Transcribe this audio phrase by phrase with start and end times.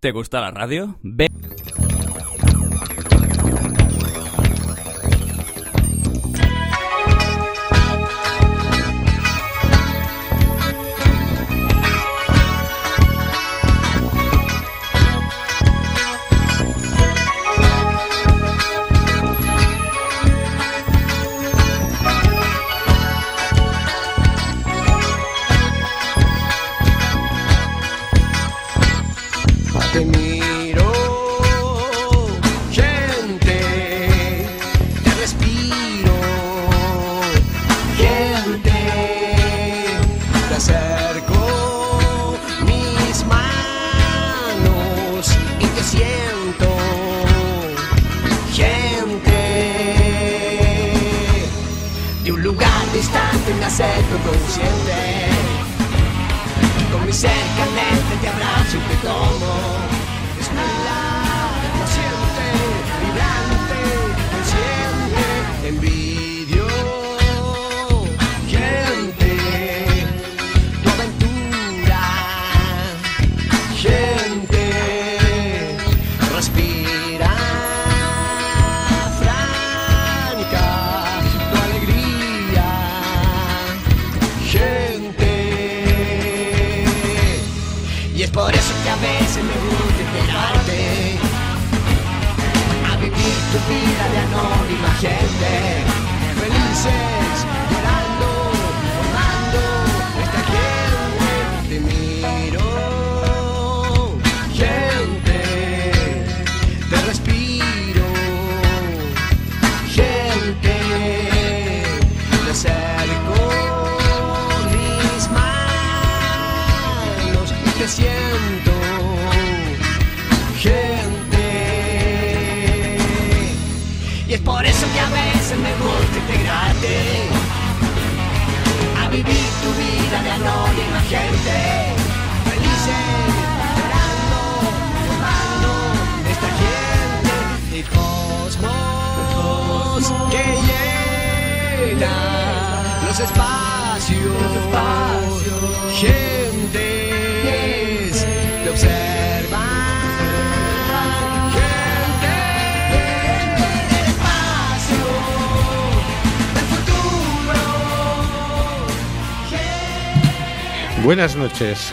[0.00, 0.98] ¿Te gusta la radio?
[1.02, 1.25] Ve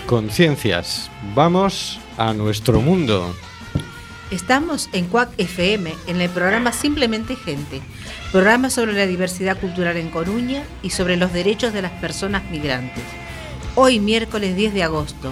[0.08, 1.10] conciencias.
[1.34, 3.34] Vamos a nuestro mundo.
[4.30, 7.82] Estamos en CUAC FM, en el programa Simplemente Gente,
[8.32, 13.04] programa sobre la diversidad cultural en Coruña y sobre los derechos de las personas migrantes.
[13.76, 15.32] Hoy, miércoles 10 de agosto,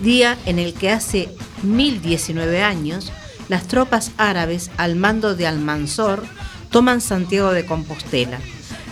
[0.00, 1.28] día en el que hace
[1.62, 3.12] 1019 años,
[3.48, 6.24] las tropas árabes al mando de Almanzor
[6.70, 8.38] toman Santiago de Compostela,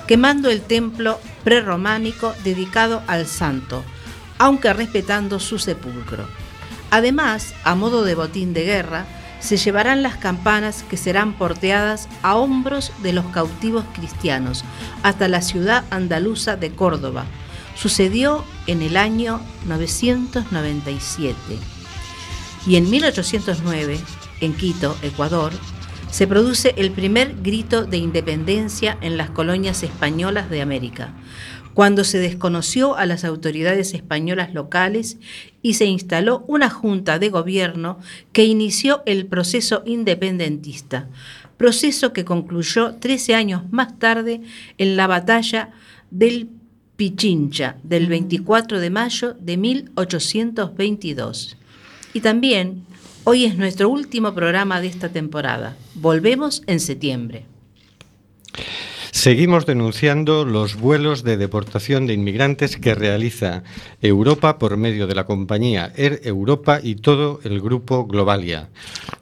[0.06, 3.82] quemando el templo prerrománico dedicado al santo,
[4.38, 6.24] aunque respetando su sepulcro.
[6.90, 9.06] Además, a modo de botín de guerra,
[9.40, 14.64] se llevarán las campanas que serán porteadas a hombros de los cautivos cristianos
[15.02, 17.26] hasta la ciudad andaluza de Córdoba.
[17.74, 21.36] Sucedió en el año 997.
[22.66, 24.00] Y en 1809,
[24.40, 25.52] en Quito, Ecuador,
[26.10, 31.12] se produce el primer grito de independencia en las colonias españolas de América,
[31.74, 35.18] cuando se desconoció a las autoridades españolas locales
[35.60, 37.98] y se instaló una junta de gobierno
[38.32, 41.08] que inició el proceso independentista,
[41.56, 44.40] proceso que concluyó 13 años más tarde
[44.78, 45.72] en la batalla
[46.10, 46.48] del
[46.96, 51.56] Pichincha del 24 de mayo de 1822.
[52.12, 52.84] Y también
[53.24, 55.76] hoy es nuestro último programa de esta temporada.
[55.94, 57.46] Volvemos en septiembre.
[59.14, 63.62] Seguimos denunciando los vuelos de deportación de inmigrantes que realiza
[64.02, 68.70] Europa por medio de la compañía Air Europa y todo el grupo Globalia.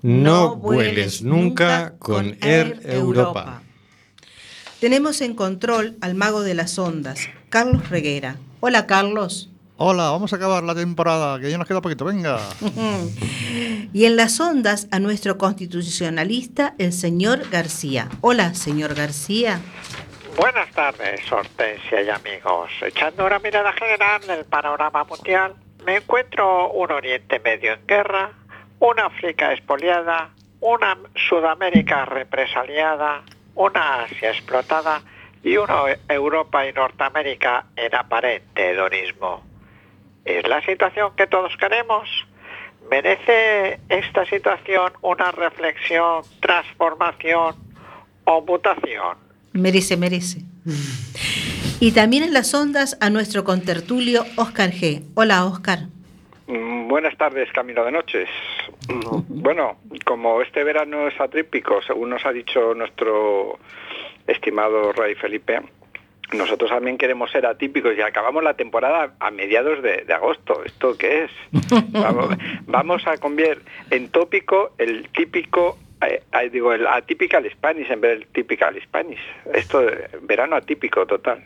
[0.00, 3.62] No, vueles nunca con Air Europa.
[4.80, 8.38] Tenemos en control al mago de las ondas, Carlos Reguera.
[8.60, 9.51] Hola, Carlos.
[9.84, 12.38] Hola, vamos a acabar la temporada, que ya nos queda poquito, venga.
[13.92, 18.08] y en las ondas a nuestro constitucionalista, el señor García.
[18.20, 19.60] Hola, señor García.
[20.36, 22.70] Buenas tardes, Hortensia y amigos.
[22.80, 28.30] Echando una mirada general del panorama mundial, me encuentro un Oriente Medio en guerra,
[28.78, 30.30] una África expoliada,
[30.60, 30.96] una
[31.28, 33.24] Sudamérica represaliada,
[33.56, 35.02] una Asia explotada
[35.42, 39.50] y una Europa y Norteamérica en aparente hedonismo.
[40.24, 42.08] ¿Es la situación que todos queremos?
[42.92, 47.54] ¿merece esta situación una reflexión, transformación
[48.24, 49.16] o mutación?
[49.54, 50.40] Merece, merece.
[51.80, 55.02] Y también en las ondas a nuestro contertulio Oscar G.
[55.14, 55.80] Hola, Oscar.
[56.46, 58.28] Mm, Buenas tardes, Camino de Noches.
[59.28, 63.58] Bueno, como este verano es atípico, según nos ha dicho nuestro
[64.28, 65.60] estimado Rey Felipe,
[66.32, 70.62] nosotros también queremos ser atípicos y acabamos la temporada a mediados de, de agosto.
[70.64, 71.30] ¿Esto qué es?
[71.92, 72.34] Vamos,
[72.66, 78.18] vamos a convertir en tópico el típico, eh, eh, digo, el atypical Spanish en vez
[78.18, 79.18] del typical Spanish.
[79.52, 79.82] Esto,
[80.22, 81.42] verano atípico total.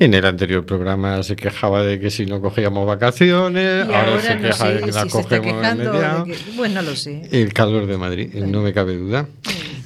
[0.00, 4.34] En el anterior programa se quejaba de que si no cogíamos vacaciones, Y ahora, se
[4.36, 7.22] no queja de que si las cogemos en que- Bueno, no lo sé.
[7.30, 9.26] El calor de Madrid, no me cabe duda.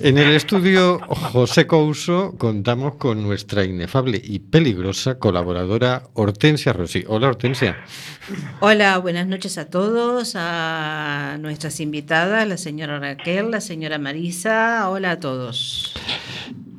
[0.01, 7.05] En el estudio José Couso contamos con nuestra inefable y peligrosa colaboradora Hortensia Rossi.
[7.09, 7.77] Hola Hortensia.
[8.61, 14.89] Hola, buenas noches a todos, a nuestras invitadas, la señora Raquel, la señora Marisa.
[14.89, 15.95] Hola a todos.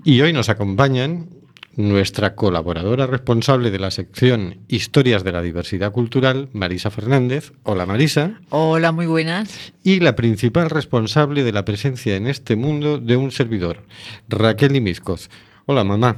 [0.05, 1.38] Y hoy nos acompañan
[1.75, 7.53] nuestra colaboradora responsable de la sección Historias de la Diversidad Cultural, Marisa Fernández.
[7.63, 8.39] Hola Marisa.
[8.49, 9.73] Hola, muy buenas.
[9.83, 13.83] Y la principal responsable de la presencia en este mundo de un servidor,
[14.27, 15.29] Raquel Imiscoz.
[15.65, 16.17] Hola mamá.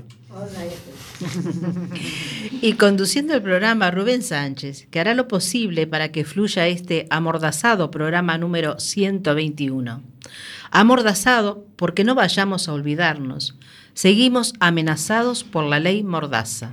[2.61, 7.89] Y conduciendo el programa Rubén Sánchez, que hará lo posible para que fluya este amordazado
[7.91, 10.03] programa número 121.
[10.69, 13.55] Amordazado porque no vayamos a olvidarnos.
[13.93, 16.71] Seguimos amenazados por la ley Mordaza.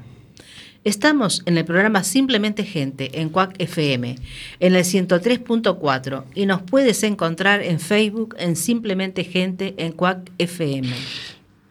[0.84, 4.16] Estamos en el programa Simplemente Gente en Cuac FM,
[4.60, 10.88] en el 103.4 y nos puedes encontrar en Facebook en Simplemente Gente en Cuac FM.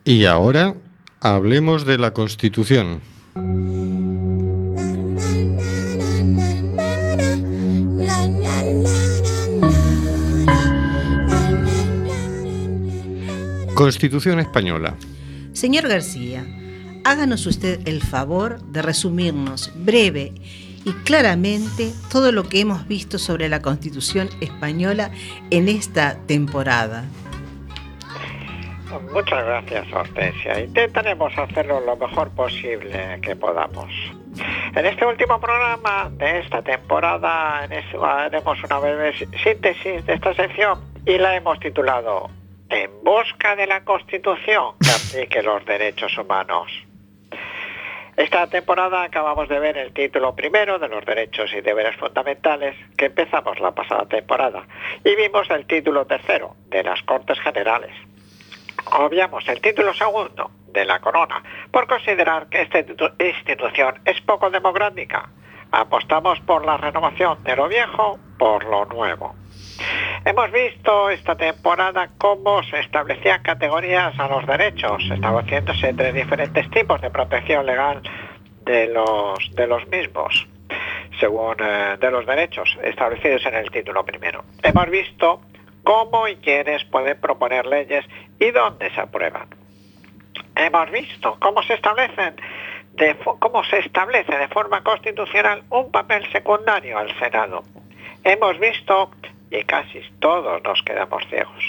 [0.04, 0.76] Y ahora
[1.22, 3.02] hablemos de la Constitución.
[13.74, 14.96] Constitución española.
[15.57, 16.45] Señor García,
[17.04, 20.33] háganos usted el favor de resumirnos breve
[20.86, 25.09] y claramente todo lo que hemos visto sobre la Constitución española
[25.50, 27.06] en esta temporada.
[29.12, 30.59] Muchas gracias, Hortensia.
[30.63, 33.89] Intentaremos hacerlo lo mejor posible que podamos.
[34.75, 40.80] En este último programa de esta temporada haremos una breve sí- síntesis de esta sección
[41.03, 42.30] y la hemos titulado
[42.69, 46.72] En busca de la Constitución que aplique los derechos humanos.
[48.18, 53.06] Esta temporada acabamos de ver el título primero de los derechos y deberes fundamentales que
[53.06, 54.64] empezamos la pasada temporada
[55.04, 57.92] y vimos el título tercero de las Cortes Generales.
[59.00, 64.50] Obviamos el título segundo de la corona por considerar que esta institu- institución es poco
[64.50, 65.30] democrática.
[65.72, 69.36] Apostamos por la renovación de lo viejo por lo nuevo.
[70.25, 77.01] Hemos visto esta temporada cómo se establecían categorías a los derechos, estableciéndose tres diferentes tipos
[77.01, 78.01] de protección legal
[78.65, 80.47] de los, de los mismos,
[81.19, 84.44] según eh, de los derechos establecidos en el título primero.
[84.63, 85.41] Hemos visto
[85.83, 88.06] cómo y quiénes pueden proponer leyes
[88.39, 89.47] y dónde se aprueban.
[90.56, 92.35] Hemos visto cómo se establecen
[92.94, 97.63] de cómo se establece de forma constitucional un papel secundario al Senado.
[98.24, 99.12] Hemos visto
[99.50, 101.63] y casi todos nos quedamos ciegos.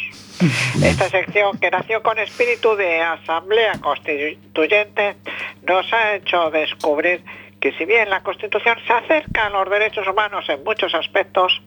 [0.83, 5.17] Esta sección que nació con espíritu de asamblea constituyente
[5.63, 7.23] nos ha hecho descubrir
[7.61, 11.61] que si bien la Constitución se acerca a los derechos humanos en muchos aspectos,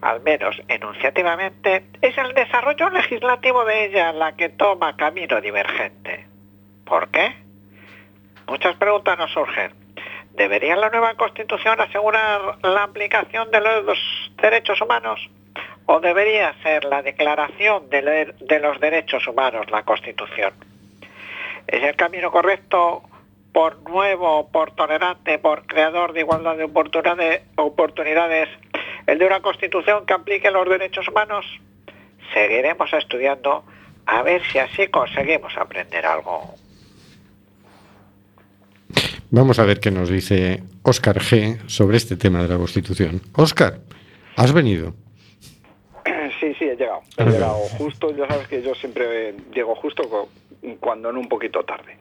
[0.00, 6.26] al menos enunciativamente, es el desarrollo legislativo de ella la que toma camino divergente.
[6.84, 7.34] ¿Por qué?
[8.48, 9.72] Muchas preguntas nos surgen.
[10.32, 13.98] ¿Debería la nueva Constitución asegurar la aplicación de los
[14.40, 15.20] derechos humanos?
[15.92, 20.52] ¿O debería ser la Declaración de, los Derechos Humanos la Constitución?
[21.66, 23.02] ¿Es el camino correcto
[23.52, 28.48] por nuevo, por tolerante, por creador de igualdad de oportunidades, oportunidades,
[29.08, 31.44] el de una Constitución que aplique los derechos humanos?
[32.32, 33.64] Seguiremos estudiando
[34.06, 36.54] a ver si así conseguimos aprender algo.
[39.30, 43.20] Vamos a ver qué nos dice Óscar G sobre este tema de la Constitución.
[43.34, 43.80] Óscar,
[44.36, 44.94] has venido.
[46.80, 47.02] Llegado.
[47.18, 50.28] He llegado justo, ya sabes que yo siempre llego justo
[50.80, 51.98] cuando no un poquito tarde.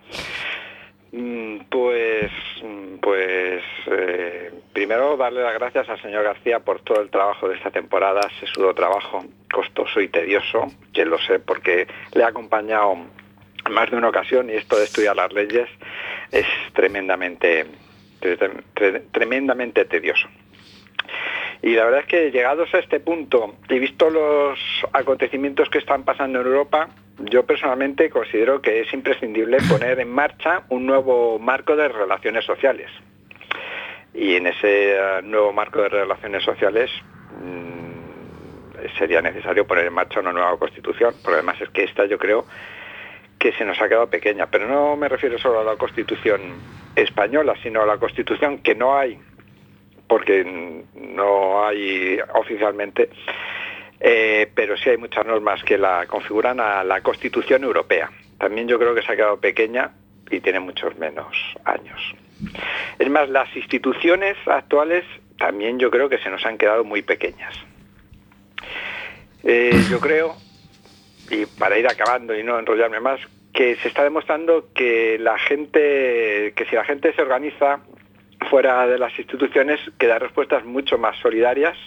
[1.12, 2.32] Mm, Pues,
[2.64, 7.56] mm, pues eh, primero darle las gracias al señor García por todo el trabajo de
[7.58, 12.96] esta temporada, sesudo trabajo, costoso y tedioso, que lo sé porque le he acompañado
[13.70, 15.68] más de una ocasión y esto de estudiar las leyes
[16.32, 17.66] es tremendamente,
[18.22, 20.28] tre- tre- tremendamente tedioso.
[21.62, 24.60] Y la verdad es que llegados a este punto y visto los
[24.94, 26.90] acontecimientos que están pasando en Europa,
[27.20, 32.90] yo personalmente considero que es imprescindible poner en marcha un nuevo marco de relaciones sociales.
[34.14, 36.90] Y en ese eh, nuevo marco de relaciones sociales
[37.44, 42.18] mm, sería necesario poner en marcha una nueva constitución, porque además es que esta yo
[42.18, 42.46] creo
[43.38, 46.42] que se nos ha quedado pequeña, pero no me refiero solo a la constitución
[46.96, 49.18] española, sino a la constitución que no hay,
[50.10, 50.44] porque
[50.96, 53.10] no hay oficialmente
[54.00, 58.10] eh, pero sí hay muchas normas que la configuran a la Constitución Europea.
[58.38, 59.92] También yo creo que se ha quedado pequeña
[60.30, 61.36] y tiene muchos menos
[61.66, 62.00] años.
[62.98, 65.04] Es más, las instituciones actuales
[65.38, 67.54] también yo creo que se nos han quedado muy pequeñas.
[69.44, 70.36] Eh, yo creo,
[71.30, 73.20] y para ir acabando y no enrollarme más,
[73.54, 77.80] que se está demostrando que la gente, que si la gente se organiza
[78.50, 81.78] fuera de las instituciones, que da respuestas mucho más solidarias,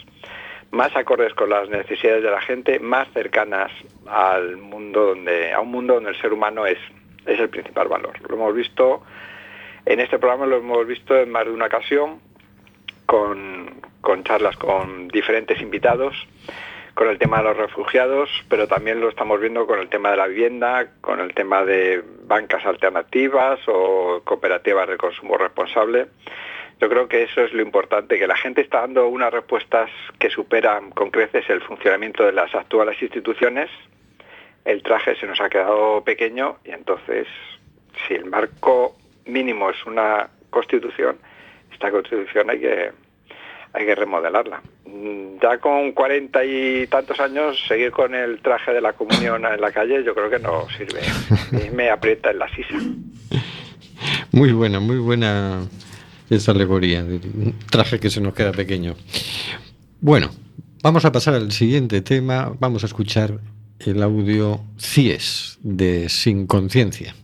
[0.70, 3.70] más acordes con las necesidades de la gente, más cercanas
[4.06, 6.78] al mundo donde, a un mundo donde el ser humano es,
[7.26, 8.14] es el principal valor.
[8.28, 9.02] Lo hemos visto
[9.84, 12.20] en este programa, lo hemos visto en más de una ocasión,
[13.06, 16.14] con, con charlas con diferentes invitados,
[16.94, 20.16] con el tema de los refugiados, pero también lo estamos viendo con el tema de
[20.16, 26.06] la vivienda, con el tema de bancas alternativas o cooperativas de consumo responsable.
[26.82, 30.28] Yo creo que eso es lo importante, que la gente está dando unas respuestas que
[30.30, 33.70] superan con creces el funcionamiento de las actuales instituciones.
[34.64, 37.28] El traje se nos ha quedado pequeño y entonces,
[38.08, 38.96] si el marco
[39.26, 41.18] mínimo es una constitución,
[41.72, 42.90] esta constitución hay que,
[43.74, 44.60] hay que remodelarla.
[45.40, 49.70] Ya con cuarenta y tantos años, seguir con el traje de la comunión en la
[49.70, 51.02] calle, yo creo que no sirve.
[51.64, 52.74] Y me aprieta en la sisa.
[54.32, 55.68] Muy buena, muy buena
[56.36, 58.94] esa alegoría del traje que se nos queda pequeño.
[60.00, 60.30] Bueno,
[60.82, 62.54] vamos a pasar al siguiente tema.
[62.58, 63.40] Vamos a escuchar
[63.78, 67.14] el audio CIES de Sin Conciencia.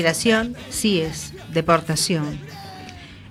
[0.00, 2.38] Inmigración, sí es, deportación.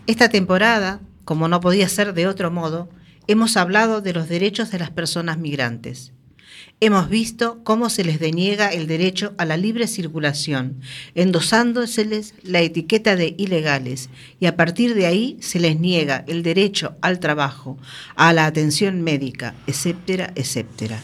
[0.05, 2.91] Esta temporada, como no podía ser de otro modo,
[3.25, 6.13] hemos hablado de los derechos de las personas migrantes.
[6.79, 10.79] Hemos visto cómo se les deniega el derecho a la libre circulación,
[11.15, 16.97] endosándoseles la etiqueta de ilegales, y a partir de ahí se les niega el derecho
[17.01, 17.79] al trabajo,
[18.15, 21.01] a la atención médica, etcétera, etcétera.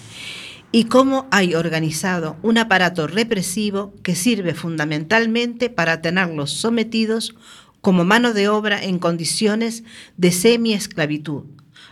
[0.76, 7.34] Y cómo hay organizado un aparato represivo que sirve fundamentalmente para tenerlos sometidos
[7.80, 9.86] como mano de obra en condiciones
[10.18, 11.44] de semi-esclavitud,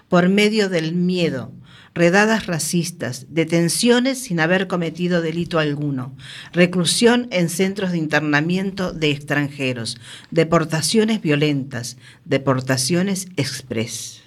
[0.09, 1.53] por medio del miedo,
[1.93, 6.13] redadas racistas, detenciones sin haber cometido delito alguno,
[6.51, 9.97] reclusión en centros de internamiento de extranjeros,
[10.29, 14.22] deportaciones violentas, deportaciones express.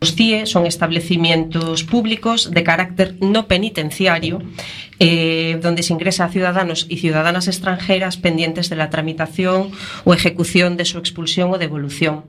[0.00, 4.42] Los CIE son establecimientos públicos de carácter no penitenciario,
[4.98, 9.70] eh, donde se ingresa a ciudadanos y ciudadanas extranjeras pendientes de la tramitación
[10.04, 12.24] o ejecución de su expulsión o devolución.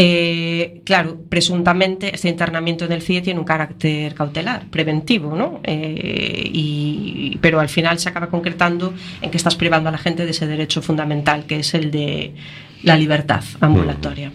[0.00, 5.60] Eh, claro, presuntamente este internamiento en el CIE tiene un carácter cautelar, preventivo, ¿no?
[5.64, 10.30] Eh, pero al final se acaba concretando en que estás privando a la gente de
[10.30, 12.34] ese derecho fundamental, que es el de
[12.82, 14.30] la libertad ambulatoria.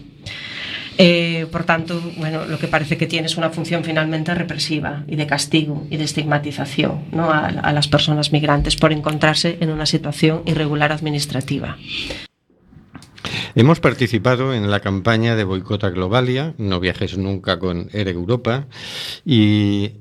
[0.96, 5.16] Eh, por tanto, bueno, lo que parece que tiene es una función finalmente represiva y
[5.16, 10.92] de castigo y de estigmatización a las personas migrantes por encontrarse en una situación irregular
[10.92, 11.76] administrativa.
[13.56, 18.66] Hemos participado en la campaña de boicota Globalia, no viajes nunca con Air Europa,
[19.24, 19.92] y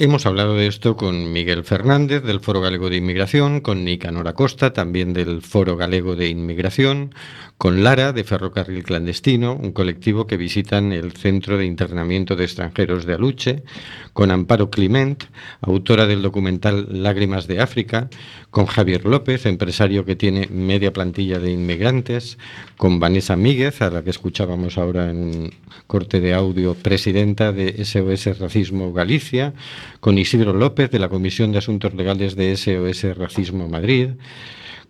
[0.00, 4.72] hemos hablado de esto con Miguel Fernández del Foro Galego de Inmigración, con Nicanor Acosta,
[4.72, 7.12] también del Foro Galego de Inmigración,
[7.56, 13.06] con Lara de Ferrocarril Clandestino, un colectivo que visitan el Centro de Internamiento de Extranjeros
[13.06, 13.64] de Aluche,
[14.12, 15.24] con Amparo Clement,
[15.62, 18.08] autora del documental Lágrimas de África,
[18.50, 22.38] con Javier López, empresario que tiene media plantilla de inmigrantes,
[22.76, 25.50] con Vanessa Míguez, a la que escuchábamos ahora en un
[25.88, 29.54] corte de audio, presidenta de SOS Racismo Galicia,
[30.00, 34.10] con Isidro López de la Comisión de Asuntos Legales de SOS Racismo Madrid,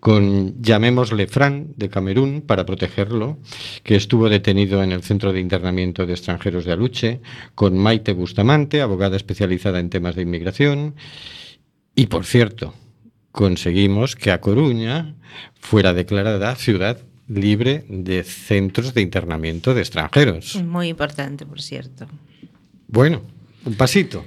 [0.00, 3.38] con, llamémosle Fran, de Camerún, para protegerlo,
[3.82, 7.20] que estuvo detenido en el Centro de Internamiento de Extranjeros de Aluche,
[7.54, 10.94] con Maite Bustamante, abogada especializada en temas de inmigración,
[11.94, 12.74] y por cierto,
[13.32, 15.16] conseguimos que A Coruña
[15.58, 20.56] fuera declarada ciudad libre de centros de internamiento de extranjeros.
[20.62, 22.06] Muy importante, por cierto.
[22.86, 23.22] Bueno,
[23.68, 24.24] un pasito.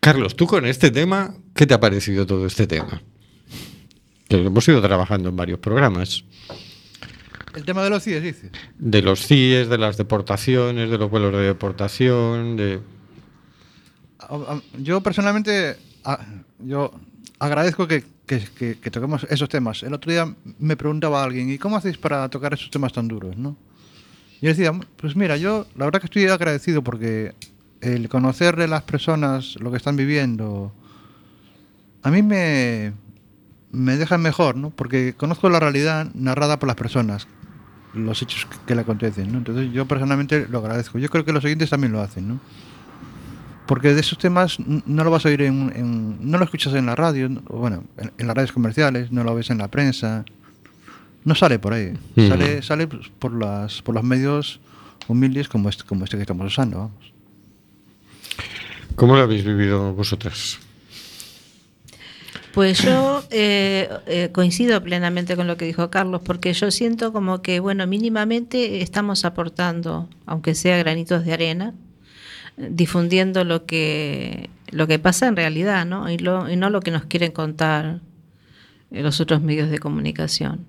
[0.00, 3.02] Carlos, tú con este tema, ¿qué te ha parecido todo este tema?
[4.28, 6.24] Que hemos ido trabajando en varios programas.
[7.54, 8.50] El tema de los CIES, dice.
[8.78, 12.80] De los CIES, de las deportaciones, de los vuelos de deportación, de...
[14.78, 15.76] Yo personalmente,
[16.60, 16.92] yo
[17.40, 19.82] agradezco que, que- que- que toquemos esos temas.
[19.82, 23.36] El otro día me preguntaba alguien, ¿y cómo hacéis para tocar esos temas tan duros?
[23.36, 23.56] ¿no?
[24.40, 27.34] Yo decía, pues mira, yo la verdad que estoy agradecido porque
[27.80, 30.72] el conocer de las personas lo que están viviendo,
[32.02, 32.92] a mí me,
[33.70, 34.70] me deja mejor, ¿no?
[34.70, 37.28] Porque conozco la realidad narrada por las personas,
[37.92, 39.38] los hechos que, le acontecen, ¿no?
[39.38, 40.98] Entonces yo personalmente lo agradezco.
[40.98, 42.40] Yo creo que los siguientes también lo hacen, ¿no?
[43.66, 46.96] Porque de esos temas no lo vas a oír en, no lo escuchas en la
[46.96, 50.24] radio, bueno, en, en las redes comerciales, no lo ves en la prensa,
[51.24, 52.28] no sale por ahí, Mm.
[52.28, 54.60] sale, sale por las, por los medios
[55.08, 57.12] humildes como este, como este que estamos usando, vamos.
[58.96, 60.58] ¿Cómo lo habéis vivido vosotras?
[62.52, 67.42] Pues yo eh, eh, coincido plenamente con lo que dijo Carlos, porque yo siento como
[67.42, 71.74] que, bueno, mínimamente estamos aportando, aunque sea granitos de arena,
[72.56, 76.10] difundiendo lo que, lo que pasa en realidad, ¿no?
[76.10, 78.00] Y, lo- y no lo que nos quieren contar
[78.90, 80.66] eh, los otros medios de comunicación.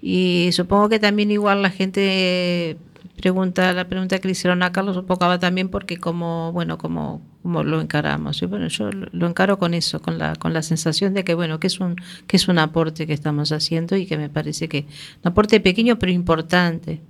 [0.00, 2.76] Y supongo que también igual la gente
[3.16, 7.62] pregunta, la pregunta que le hicieron a Carlos un también porque como, bueno, como, como
[7.62, 8.42] lo encaramos.
[8.42, 11.60] Y bueno, yo lo encaro con eso, con la, con la sensación de que bueno,
[11.60, 14.86] que es un, que es un aporte que estamos haciendo y que me parece que
[15.22, 17.00] un aporte pequeño pero importante.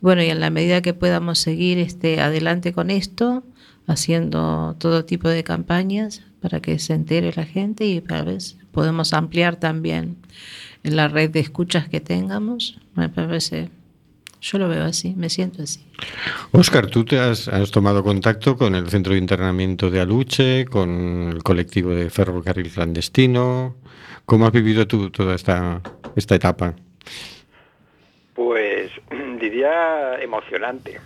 [0.00, 3.44] Bueno, y en la medida que podamos seguir este adelante con esto,
[3.86, 9.12] haciendo todo tipo de campañas para que se entere la gente y ver si podemos
[9.12, 10.16] ampliar también
[10.84, 13.68] en la red de escuchas que tengamos, me parece,
[14.40, 15.86] yo lo veo así, me siento así.
[16.50, 21.30] Óscar, tú te has, has tomado contacto con el centro de internamiento de Aluche, con
[21.32, 23.76] el colectivo de ferrocarril clandestino.
[24.26, 25.80] ¿Cómo has vivido tú toda esta,
[26.16, 26.74] esta etapa?
[28.34, 28.90] Pues
[29.40, 31.00] diría emocionante.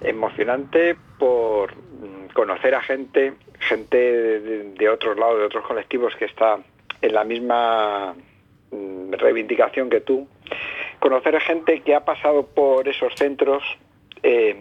[0.00, 6.26] Emocionante por mm, conocer a gente, gente de, de otros lados, de otros colectivos que
[6.26, 6.58] está
[7.02, 8.14] en la misma
[9.10, 10.26] reivindicación que tú.
[11.00, 13.62] Conocer a gente que ha pasado por esos centros
[14.22, 14.56] eh,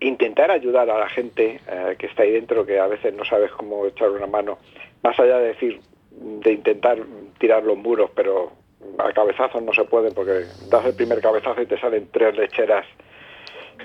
[0.00, 3.50] intentar ayudar a la gente eh, que está ahí dentro, que a veces no sabes
[3.52, 4.58] cómo echar una mano,
[5.02, 6.98] más allá de decir, de intentar
[7.38, 8.52] tirar los muros, pero
[8.98, 12.86] a cabezazos no se puede porque das el primer cabezazo y te salen tres lecheras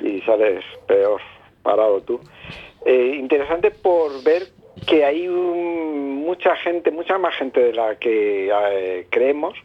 [0.01, 1.21] y sales peor
[1.63, 2.19] parado tú.
[2.85, 4.43] Eh, interesante por ver
[4.87, 9.57] que hay un- mucha gente, mucha más gente de la que eh, creemos,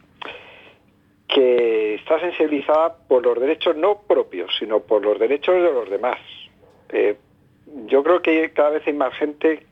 [1.29, 6.19] que está sensibilizada por los derechos no propios, sino por los derechos de los demás.
[6.91, 7.17] Eh,
[7.87, 9.67] yo creo que cada vez hay más gente,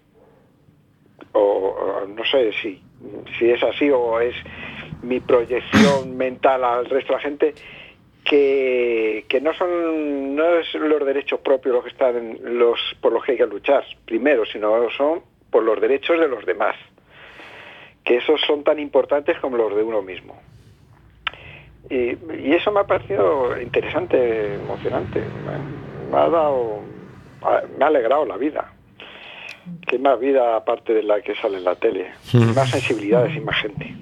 [1.33, 2.83] o, o no sé si,
[3.39, 4.35] si es así o es
[5.03, 7.55] mi proyección mental al resto de la gente,
[8.25, 13.25] que, que no son no es los derechos propios los que están los por los
[13.25, 16.75] que hay que luchar primero, sino son por los derechos de los demás,
[18.03, 20.41] que esos son tan importantes como los de uno mismo.
[21.89, 25.21] Y, y eso me ha parecido interesante, emocionante.
[25.21, 26.81] Me, me ha dado,
[27.79, 28.73] me ha alegrado la vida.
[29.87, 32.11] Que más vida aparte de la que sale en la tele.
[32.33, 33.95] Y más sensibilidades y más gente.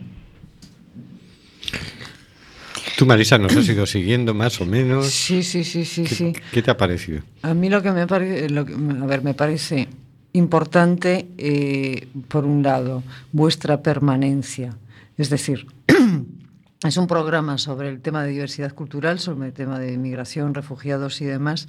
[2.96, 5.06] Tú, Marisa, nos has ido siguiendo más o menos.
[5.06, 6.32] Sí, sí, sí, sí, ¿Qué, sí.
[6.52, 7.22] qué te ha parecido?
[7.42, 9.88] A mí lo que me parece, a ver, me parece
[10.32, 14.76] importante, eh, por un lado, vuestra permanencia.
[15.16, 15.66] Es decir,
[16.82, 21.20] es un programa sobre el tema de diversidad cultural, sobre el tema de migración, refugiados
[21.20, 21.66] y demás,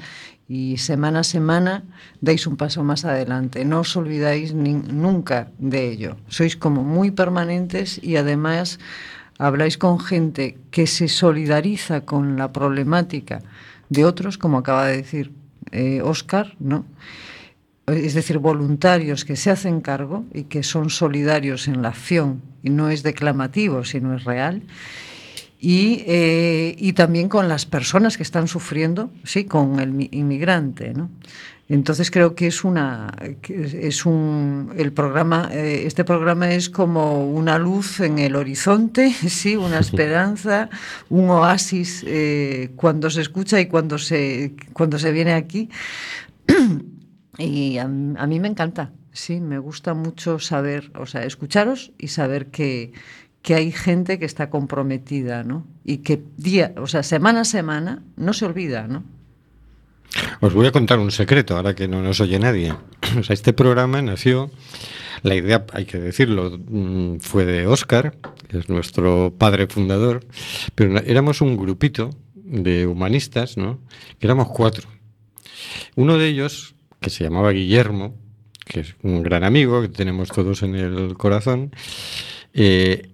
[0.47, 1.84] y semana a semana
[2.21, 3.65] dais un paso más adelante.
[3.65, 6.17] No os olvidáis nunca de ello.
[6.28, 8.80] Sois como muy permanentes y además
[9.38, 13.41] habláis con gente que se solidariza con la problemática
[13.89, 15.32] de otros, como acaba de decir
[15.71, 16.86] eh, Oscar, ¿no?
[17.88, 22.70] Es decir, voluntarios que se hacen cargo y que son solidarios en la acción, y
[22.70, 24.62] no es declamativo, sino es real.
[25.60, 30.94] Y, eh, y también con las personas que están sufriendo, sí, con el mi- inmigrante,
[30.94, 31.10] ¿no?
[31.70, 33.12] Entonces creo que es una,
[33.48, 39.56] es un, el programa, eh, este programa es como una luz en el horizonte, sí,
[39.56, 40.70] una esperanza,
[41.10, 45.70] un oasis eh, cuando se escucha y cuando se, cuando se viene aquí.
[47.38, 52.10] Y a, a mí me encanta, sí, me gusta mucho saber, o sea, escucharos y
[52.10, 52.94] saber que,
[53.41, 55.65] que hay gente que está comprometida, ¿no?
[55.84, 59.04] Y que día, o sea, semana a semana no se olvida, ¿no?
[60.41, 62.74] Os voy a contar un secreto, ahora que no nos oye nadie.
[63.20, 64.52] O sea, este programa nació,
[65.24, 68.15] la idea, hay que decirlo, mm, fue de Óscar,
[68.48, 70.26] que es nuestro padre fundador,
[70.76, 73.80] pero éramos un grupito de humanistas, ¿no?
[74.20, 74.88] Éramos cuatro.
[75.96, 78.16] Uno de ellos, que se llamaba Guillermo,
[78.66, 81.72] que es un gran amigo que tenemos todos en el corazón,
[82.54, 83.10] eh,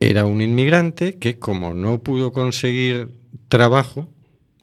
[0.00, 3.08] era un inmigrante que como no pudo conseguir
[3.48, 4.08] trabajo,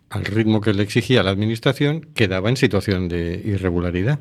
[0.10, 4.20] al ritmo que le exigía la administración, quedaba en situación de irregularidad.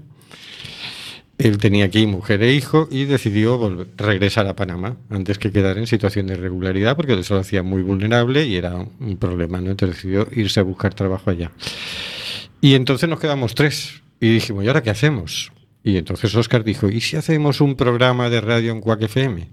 [1.38, 5.76] Él tenía aquí mujer e hijo y decidió volver- regresar a Panamá antes que quedar
[5.78, 9.60] en situación de irregularidad porque eso lo hacía muy vulnerable y era un problema.
[9.60, 9.70] ¿no?
[9.70, 11.50] Entonces decidió irse a buscar trabajo allá.
[12.60, 15.52] Y entonces nos quedamos tres y dijimos, ¿y ahora qué hacemos?
[15.84, 19.42] Y entonces Oscar dijo, ¿y si hacemos un programa de radio en Cuac FM?
[19.42, 19.48] Es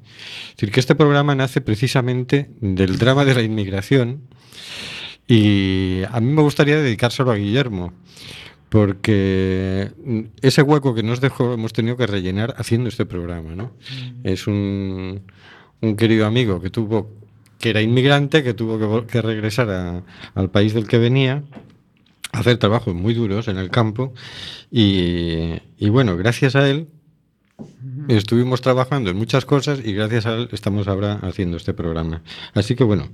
[0.55, 4.21] decir, que este programa nace precisamente del drama de la inmigración
[5.27, 7.93] y a mí me gustaría dedicárselo a Guillermo,
[8.69, 13.55] porque mm, ese hueco que nos dejó hemos tenido que rellenar haciendo este programa.
[13.55, 13.71] ¿no?
[14.23, 15.21] Es un,
[15.81, 17.11] un querido amigo que tuvo
[17.59, 20.03] que era inmigrante, que tuvo que, que regresar a-
[20.35, 21.43] al país del que venía,
[22.33, 24.13] hacer trabajos muy duros en el campo,
[24.69, 26.87] y, y bueno, gracias a él
[28.09, 32.21] estuvimos trabajando en muchas cosas y gracias a él estamos ahora haciendo este programa.
[32.53, 33.07] Así que bueno,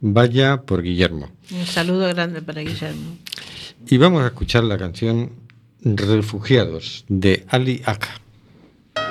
[0.00, 1.30] vaya por Guillermo.
[1.52, 3.16] Un saludo grande para Guillermo.
[3.86, 5.30] Y vamos a escuchar la canción
[5.84, 8.20] Refugiados de Ali Aka.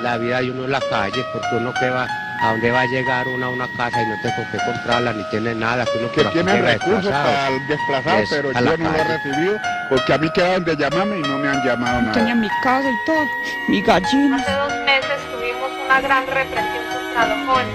[0.02, 2.06] la vida de uno en la calle, porque uno que va,
[2.40, 5.12] a dónde va a llegar uno a una casa y no tiene con qué comprarla,
[5.12, 8.90] ni tiene nada, que uno que tiene recursos para el desplazado, Es pero yo no
[8.90, 12.12] lo he recibido porque a mí quedaron de llamarme y no me han llamado nada.
[12.12, 13.26] Tenía mi casa y todo,
[13.68, 14.36] mi gallina.
[14.36, 17.74] Hace dos meses tuvimos una gran represión contra los jóvenes.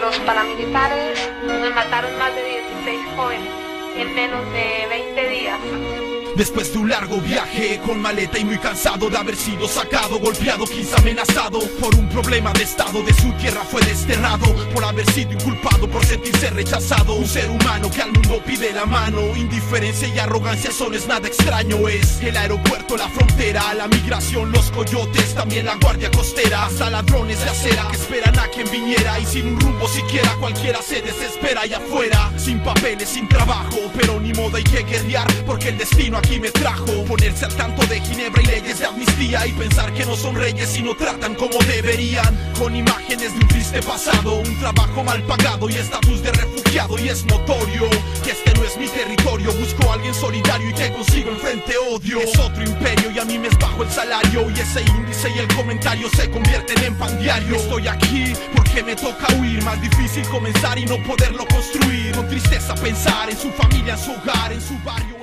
[0.00, 3.48] Los paramilitares nos mataron más de 16 jóvenes
[3.96, 6.11] en menos de 20 días.
[6.36, 10.64] Después de un largo viaje, con maleta y muy cansado de haber sido sacado, golpeado,
[10.64, 15.32] quizá amenazado por un problema de estado, de su tierra fue desterrado, por haber sido
[15.32, 17.14] inculpado, por sentirse rechazado.
[17.14, 21.28] Un ser humano que al mundo pide la mano, indiferencia y arrogancia son es nada
[21.28, 21.86] extraño.
[21.86, 27.44] Es el aeropuerto, la frontera, la migración, los coyotes, también la guardia costera, hasta ladrones
[27.44, 31.62] de acera que esperan a quien viniera y sin un rumbo siquiera cualquiera se desespera
[31.62, 36.21] allá afuera, sin papeles, sin trabajo, pero ni modo hay que guerrear porque el destino
[36.22, 37.04] aquí me trajo.
[37.06, 40.76] Ponerse al tanto de Ginebra y leyes de amnistía y pensar que no son reyes
[40.76, 42.36] y no tratan como deberían.
[42.58, 46.98] Con imágenes de un triste pasado, un trabajo mal pagado y estatus de refugiado.
[46.98, 47.88] Y es notorio
[48.24, 49.52] que este no es mi territorio.
[49.52, 52.20] Busco a alguien solidario y que consigo enfrente odio.
[52.20, 54.50] Es otro imperio y a mí me es bajo el salario.
[54.50, 57.56] Y ese índice y el comentario se convierten en pan diario.
[57.56, 59.62] Estoy aquí porque me toca huir.
[59.64, 62.14] Más difícil comenzar y no poderlo construir.
[62.14, 65.21] Con tristeza pensar en su familia, en su hogar, en su barrio,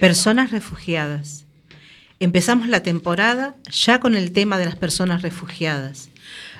[0.00, 1.44] Personas refugiadas.
[2.20, 6.08] Empezamos la temporada ya con el tema de las personas refugiadas.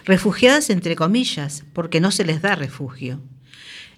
[0.04, 3.18] Refugiadas entre comillas, porque no se les da refugio.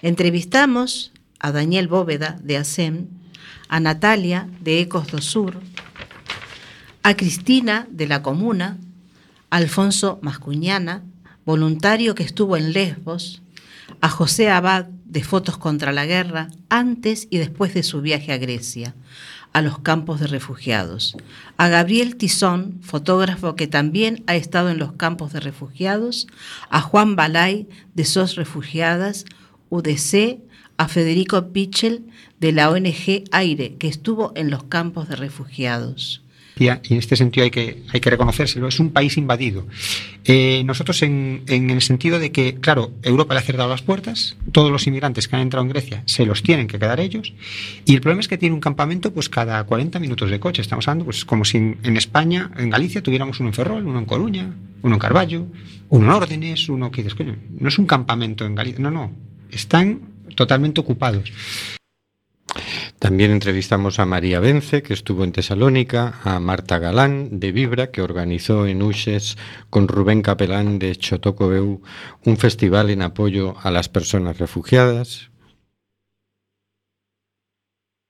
[0.01, 3.09] Entrevistamos a Daniel Bóveda de ASEM,
[3.69, 5.59] a Natalia de Ecos do Sur,
[7.03, 8.79] a Cristina de la Comuna,
[9.51, 11.03] a Alfonso Mascuñana,
[11.45, 13.43] voluntario que estuvo en Lesbos,
[14.01, 18.39] a José Abad de Fotos contra la Guerra antes y después de su viaje a
[18.39, 18.95] Grecia,
[19.53, 21.15] a los campos de refugiados,
[21.59, 26.29] a Gabriel Tizón, fotógrafo que también ha estado en los campos de refugiados,
[26.71, 29.27] a Juan Balay de SOS Refugiadas,
[29.69, 30.41] UDC,
[30.79, 32.07] a Federico Pichel
[32.41, 36.22] de la ONG Aire, que estuvo en los campos de refugiados.
[36.59, 39.67] Y en este sentido hay que, hay que reconocérselo, es un país invadido.
[40.25, 44.37] Eh, nosotros en, en, el sentido de que, claro, Europa le ha cerrado las puertas,
[44.53, 47.33] todos los inmigrantes que han entrado en Grecia se los tienen que quedar ellos,
[47.85, 50.87] y el problema es que tiene un campamento pues cada 40 minutos de coche, estamos
[50.87, 54.55] hablando pues como si en, España, en Galicia, tuviéramos uno en Ferrol, uno en Coruña,
[54.83, 55.47] uno en Carballo,
[55.89, 59.13] uno en Órdenes, uno que dices, coño, no es un campamento en Galicia, no, no,
[59.51, 60.01] están
[60.35, 61.33] totalmente ocupados.
[63.03, 68.01] También entrevistamos a María Vence, que estuvo en Tesalónica, a Marta Galán, de Vibra, que
[68.01, 69.37] organizó en Uxes
[69.71, 71.83] con Rubén Capelán de Chotocobeu
[72.25, 75.33] un festival en apoyo a las personas refugiadas.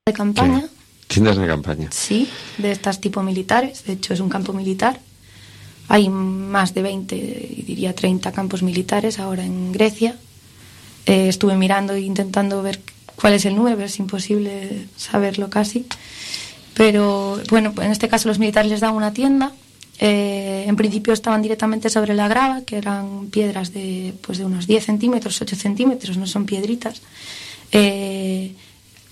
[0.04, 0.66] De campaña.
[1.06, 1.88] Tiendas de campaña.
[1.90, 2.28] Sí,
[2.58, 3.84] de estas tipo militares.
[3.86, 5.00] De hecho, es un campo militar.
[5.88, 7.16] Hay más de 20,
[7.66, 10.18] diría 30 campos militares ahora en Grecia.
[11.06, 12.78] Eh, estuve mirando e intentando ver
[13.16, 15.86] cuál es el número, es imposible saberlo casi.
[16.74, 19.52] Pero bueno, en este caso los militares les dan una tienda.
[19.98, 24.66] Eh, en principio estaban directamente sobre la grava, que eran piedras de, pues de unos
[24.66, 27.02] 10 centímetros, 8 centímetros, no son piedritas.
[27.70, 28.54] Eh,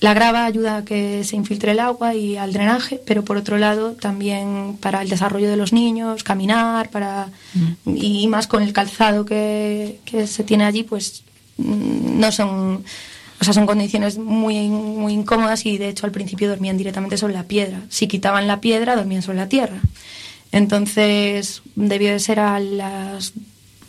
[0.01, 3.59] la grava ayuda a que se infiltre el agua y al drenaje, pero por otro
[3.59, 7.97] lado también para el desarrollo de los niños, caminar, para mm.
[7.97, 11.23] y más con el calzado que, que se tiene allí, pues
[11.59, 12.83] mm, no son
[13.41, 17.33] o sea, son condiciones muy, muy incómodas y de hecho al principio dormían directamente sobre
[17.33, 17.81] la piedra.
[17.89, 19.81] Si quitaban la piedra, dormían sobre la tierra.
[20.53, 23.33] Entonces debió de ser a las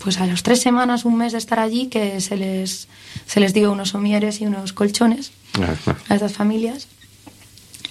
[0.01, 2.87] pues a las tres semanas, un mes de estar allí, que se les,
[3.27, 5.31] se les dio unos somieres y unos colchones
[6.09, 6.87] a estas familias.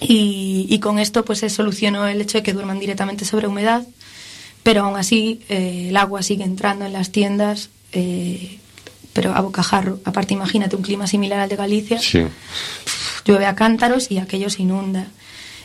[0.01, 3.85] Y, y, con esto pues se solucionó el hecho de que duerman directamente sobre humedad,
[4.63, 8.59] pero aún así eh, el agua sigue entrando en las tiendas eh,
[9.13, 9.99] pero a bocajarro.
[10.05, 11.99] Aparte, imagínate un clima similar al de Galicia.
[11.99, 12.25] Sí.
[13.25, 15.07] Llueve a cántaros y aquello se inunda.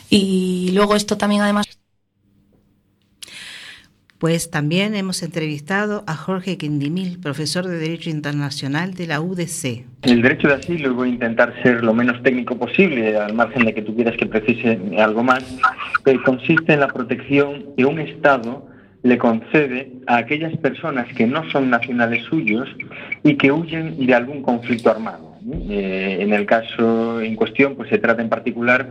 [0.09, 1.65] Y luego esto también además...
[4.17, 9.85] Pues también hemos entrevistado a Jorge Quindimil, profesor de Derecho Internacional de la UDC.
[10.01, 13.75] El derecho de asilo, voy a intentar ser lo menos técnico posible, al margen de
[13.75, 15.43] que tú quieras que precise algo más,
[16.03, 18.67] que consiste en la protección de un Estado
[19.03, 22.67] le concede a aquellas personas que no son nacionales suyos
[23.23, 25.35] y que huyen de algún conflicto armado.
[25.69, 28.87] Eh, en el caso en cuestión, pues se trata en particular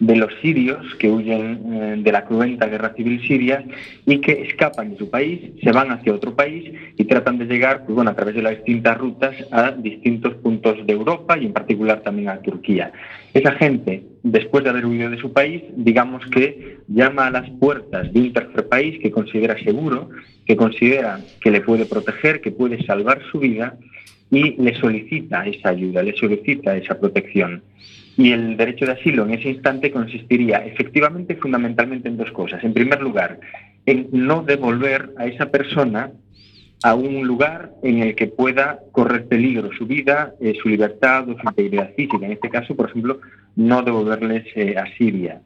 [0.00, 3.64] de los sirios que huyen eh, de la cruenta guerra civil siria
[4.04, 7.84] y que escapan de su país, se van hacia otro país y tratan de llegar,
[7.84, 11.52] pues bueno, a través de las distintas rutas a distintos puntos de Europa y en
[11.52, 12.92] particular también a Turquía.
[13.32, 18.12] Esa gente, después de haber huido de su país, digamos que llama a las puertas
[18.12, 20.10] de un tercer país que considera seguro,
[20.46, 23.76] que considera que le puede proteger, que puede salvar su vida
[24.30, 27.62] y le solicita esa ayuda, le solicita esa protección.
[28.16, 32.64] Y el derecho de asilo en ese instante consistiría efectivamente fundamentalmente en dos cosas.
[32.64, 33.40] En primer lugar,
[33.84, 36.10] en no devolver a esa persona
[36.82, 41.38] a un lugar en el que pueda correr peligro su vida, eh, su libertad o
[41.38, 42.24] su integridad física.
[42.26, 43.20] En este caso, por ejemplo,
[43.54, 45.40] no devolverles eh, a Siria.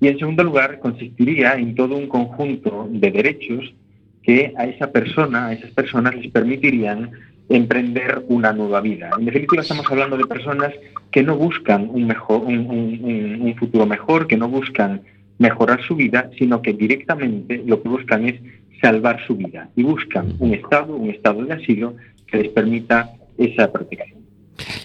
[0.00, 3.74] Y en segundo lugar, consistiría en todo un conjunto de derechos
[4.22, 7.10] que a esa persona, a esas personas les permitirían
[7.48, 9.10] emprender una nueva vida.
[9.18, 10.72] En definitiva, estamos hablando de personas
[11.10, 15.02] que no buscan un, mejor, un, futuro mejor, que no buscan
[15.38, 18.40] mejorar su vida, sino que directamente lo que buscan es
[18.80, 21.94] salvar su vida y buscan un Estado, un Estado de asilo
[22.26, 24.20] que les permita esa protección.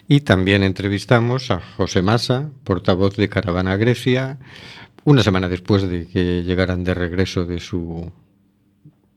[0.08, 4.38] Y también entrevistamos a José Massa, portavoz de Caravana Grecia,
[5.04, 8.12] una semana después de que llegaran de regreso de su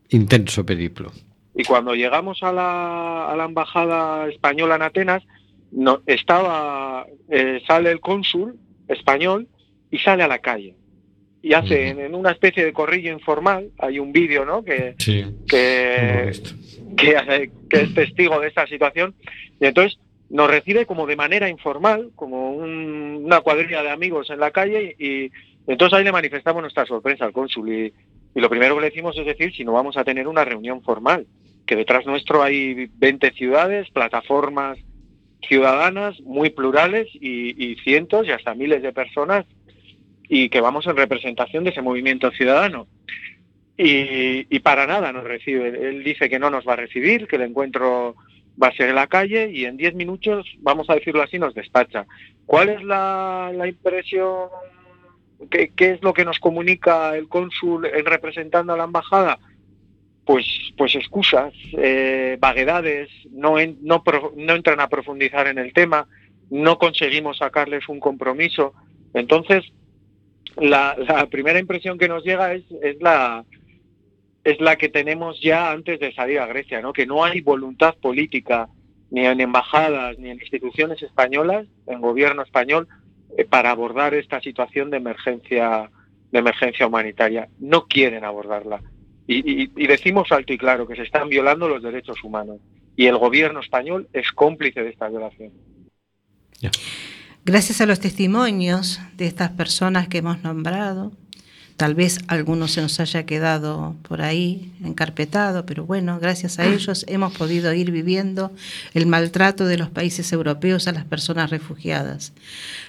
[0.09, 1.13] intenso periplo.
[1.55, 5.23] Y cuando llegamos a la, a la embajada española en Atenas,
[5.75, 8.57] no, estaba, eh, sale el cónsul
[8.89, 9.49] español
[9.91, 10.77] y sale a la calle.
[11.43, 14.65] Y hace en, en una especie de corrillo informal, hay un vídeo, ¿no?
[14.65, 15.25] Que, Sí.
[15.49, 16.33] que,
[16.97, 19.15] que, que es testigo de esta situación.
[19.61, 19.99] Y entonces
[20.31, 24.97] nos recibe como de manera informal, como un- una cuadrilla de amigos en la calle
[24.99, 25.31] y, y
[25.67, 27.93] entonces ahí le manifestamos nuestra sorpresa al cónsul y,
[28.35, 30.83] y lo primero que le decimos es decir si no vamos a tener una reunión
[30.83, 31.27] formal,
[31.67, 34.79] que detrás nuestro hay 20 ciudades, plataformas
[35.47, 39.47] ciudadanas muy plurales y, y cientos y hasta miles de personas
[40.29, 42.87] y que vamos en representación de ese movimiento ciudadano.
[43.77, 45.69] Y, para nada nos recibe.
[45.69, 48.15] Él dice que no nos va a recibir, que el encuentro
[48.61, 51.55] va a ser en la calle y en 10 minutos, vamos a decirlo así, nos
[51.55, 52.07] despacha.
[52.47, 54.49] ¿Cuál es la, la impresión?
[55.51, 59.39] ¿Qué, qué es lo que nos comunica el cónsul en representando a la embajada?
[60.25, 60.47] Pues,
[60.79, 66.07] pues excusas, eh, vaguedades, no, en- no, pro- no entran a profundizar en el tema,
[66.51, 68.73] no conseguimos sacarles un compromiso.
[69.13, 69.65] Entonces,
[70.57, 70.97] la,
[71.31, 73.45] primera impresión que nos llega es, es la
[74.45, 76.93] es la que tenemos ya antes de salir a Grecia, ¿no?
[76.93, 78.69] Que no hay voluntad política
[79.11, 82.87] ni en embajadas ni en instituciones españolas, en gobierno español,
[83.39, 85.91] eh, para abordar esta situación de emergencia
[86.31, 87.49] de emergencia humanitaria.
[87.59, 88.83] No quieren abordarla.
[89.27, 92.59] Y, y- y decimos alto y claro que se están violando los derechos humanos.
[92.97, 95.51] Y el gobierno español es cómplice de esta violación.
[97.45, 101.13] Gracias a los testimonios de estas personas que hemos nombrado,
[101.77, 107.05] tal vez alguno se nos haya quedado por ahí encarpetado, pero bueno, gracias a ellos
[107.09, 108.53] hemos podido ir viviendo
[108.95, 112.33] el maltrato de los países europeos a las personas refugiadas.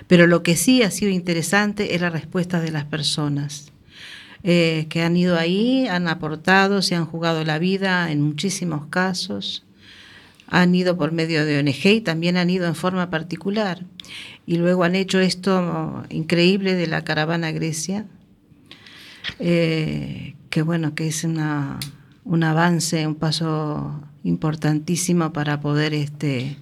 [0.08, 3.72] Pero lo que sí ha sido interesante es la respuesta de las personas
[4.46, 9.66] eh, que han ido ahí, han aportado, se han jugado la vida en muchísimos casos
[10.48, 13.86] han ido por medio de ONG y también han ido en forma particular.
[14.46, 18.06] Y luego han hecho esto increíble de la caravana Grecia,
[19.40, 21.80] eh, que bueno, que es una,
[22.24, 26.58] un avance, un paso importantísimo para poder este,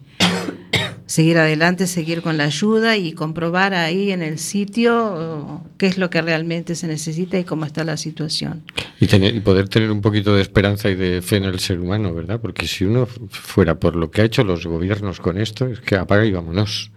[1.14, 6.00] seguir adelante, seguir con la ayuda y comprobar ahí en el sitio oh, qué es
[6.00, 8.64] lo que realmente se necesita y cómo está la situación.
[9.00, 12.42] Y poder tener un poquito de esperanza y de fe en el ser humano, ¿verdad?
[12.42, 15.98] Porque si uno fuera por lo que ha hecho los gobiernos con esto, es que
[15.98, 16.90] apaga y vámonos.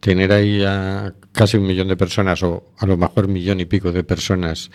[0.00, 3.92] Tener ahí a casi un millón de personas, o a lo mejor millón y pico
[3.92, 4.70] de personas,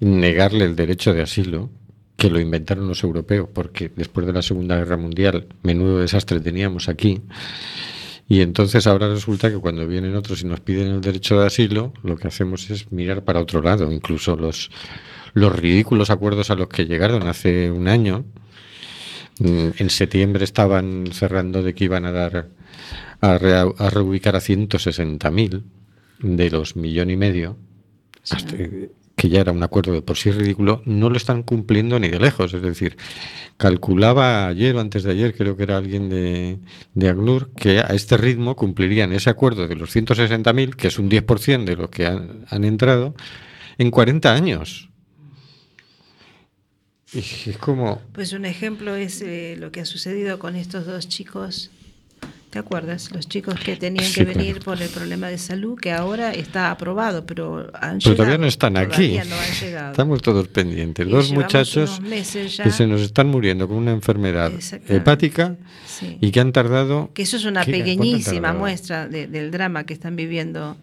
[0.00, 1.70] negarle el derecho de asilo,
[2.16, 6.88] que lo inventaron los europeos, porque después de la Segunda Guerra Mundial, menudo desastre teníamos
[6.88, 7.20] aquí.
[8.28, 11.92] Y entonces ahora resulta que cuando vienen otros y nos piden el derecho de asilo,
[12.02, 13.92] lo que hacemos es mirar para otro lado.
[13.92, 14.70] Incluso los,
[15.34, 18.24] los ridículos acuerdos a los que llegaron hace un año.
[19.38, 22.48] mm, En septiembre estaban cerrando de que iban a dar
[23.20, 25.62] a, rea- a reubicar a 160.000
[26.20, 27.56] de los millón y medio,
[28.30, 28.56] hasta
[29.16, 32.20] que ya era un acuerdo de por sí ridículo, no lo están cumpliendo ni de
[32.20, 32.52] lejos.
[32.52, 32.98] Es decir,
[33.56, 36.58] calculaba ayer o antes de ayer, creo que era alguien de,
[36.94, 41.64] de que a este ritmo cumplirían ese acuerdo de los 160.000, que es un 10%
[41.64, 43.14] de lo que han, han entrado,
[43.78, 44.90] en 40 años.
[47.14, 48.02] Y es como...
[48.12, 51.70] Pues un ejemplo es eh, lo que ha sucedido con estos dos chicos.
[52.50, 53.10] ¿Te acuerdas?
[53.12, 54.64] Los chicos que tenían Sí, que venir claro.
[54.64, 58.46] por el problema de salud, que ahora está aprobado, pero han Pero todavía llegado, no
[58.46, 58.90] están aquí.
[59.18, 59.90] todavía no han llegado.
[59.90, 61.06] Estamos todos pendientes.
[61.06, 64.52] Y Dos muchachos que se nos están muriendo con una enfermedad
[64.88, 65.56] hepática
[65.86, 66.16] Sí.
[66.20, 67.10] y que han tardado...
[67.14, 67.72] Que eso es una ¿Qué?
[67.72, 70.76] ¿Cuánto han pequeñísima muestra de- del drama que están viviendo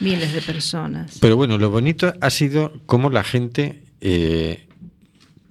[0.00, 1.18] miles de personas.
[1.20, 4.66] Pero bueno, lo bonito ha sido cómo la gente, eh,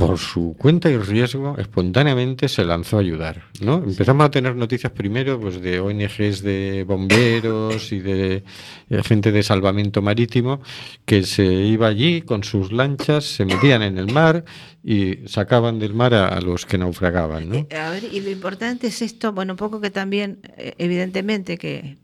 [0.07, 3.43] por su cuenta y riesgo, espontáneamente se lanzó a ayudar.
[3.61, 3.75] ¿no?
[3.75, 8.43] Empezamos a tener noticias primero pues, de ONGs de bomberos y de
[8.89, 10.59] eh, gente de salvamento marítimo
[11.05, 14.43] que se iba allí con sus lanchas, se metían en el mar
[14.83, 17.49] y sacaban del mar a, a los que naufragaban.
[17.49, 17.55] ¿no?
[17.69, 21.59] Eh, A ver, y lo importante es esto, bueno, un poco que también, eh, evidentemente
[21.59, 21.97] que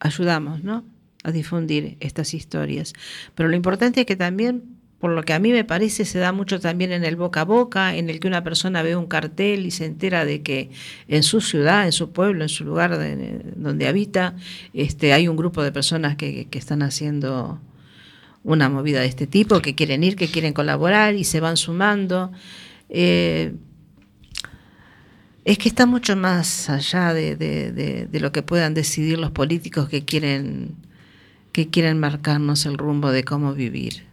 [0.00, 0.84] ayudamos, ¿no?
[1.22, 2.92] A difundir estas historias.
[3.34, 6.30] Pero lo importante es que también, por lo que a mí me parece, se da
[6.30, 9.64] mucho también en el boca a boca, en el que una persona ve un cartel
[9.64, 10.70] y se entera de que
[11.08, 14.34] en su ciudad, en su pueblo, en su lugar de- donde habita,
[14.74, 17.58] este, hay un grupo de personas que, están haciendo
[18.44, 22.30] una movida de este tipo, que quieren ir, que quieren colaborar y se van sumando.
[22.90, 23.54] Eh,
[25.46, 30.04] Es que está mucho más allá de- de lo que puedan decidir los políticos que
[30.04, 30.74] quieren,
[31.52, 34.09] que quieren marcarnos el rumbo de cómo vivir.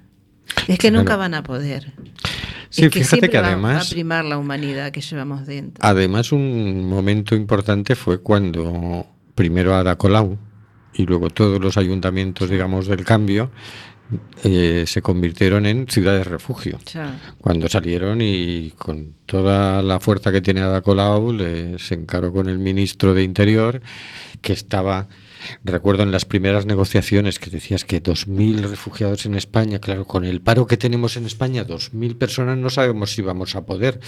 [0.68, 1.94] Es que nunca van a poder.
[2.70, 5.84] Sí, es que fíjate que va además- a primar la humanidad que llevamos dentro.
[5.86, 10.38] Además, un momento importante fue cuando primero Ada Colau
[10.94, 13.52] y luego todos los ayuntamientos, digamos, del cambio
[14.44, 16.80] eh, se convirtieron en ciudades refugio.
[17.40, 22.48] Cuando salieron y con toda la fuerza que tiene Ada Colau, le- se encaró con
[22.48, 23.82] el ministro de Interior,
[24.42, 25.08] que estaba,
[25.64, 30.42] recuerdo en las primeras negociaciones que decías que 2.000 refugiados en España, claro, con el
[30.42, 34.00] paro que tenemos en España, 2.000 personas no sabemos si vamos a poder.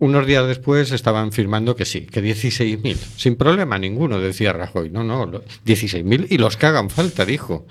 [0.00, 4.90] Unos días después estaban firmando que sí, que 16.000, sin problema ninguno, decía Rajoy.
[4.90, 7.66] No, no, lo- 16.000 y los que hagan falta, dijo.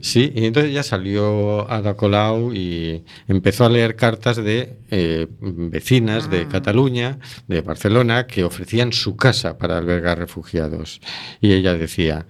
[0.00, 6.28] Sí, y entonces ya salió Ada Colau y empezó a leer cartas de eh, vecinas
[6.30, 11.00] de Cataluña, de Barcelona, que ofrecían su casa para albergar refugiados.
[11.40, 12.26] Y ella decía,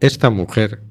[0.00, 0.82] esta mujer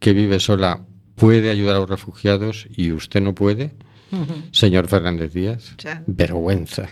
[0.00, 0.84] que vive sola
[1.16, 3.72] puede ayudar a los refugiados y usted no puede.
[4.52, 6.02] Señor Fernández Díaz, Ya.
[6.06, 6.88] vergüenza.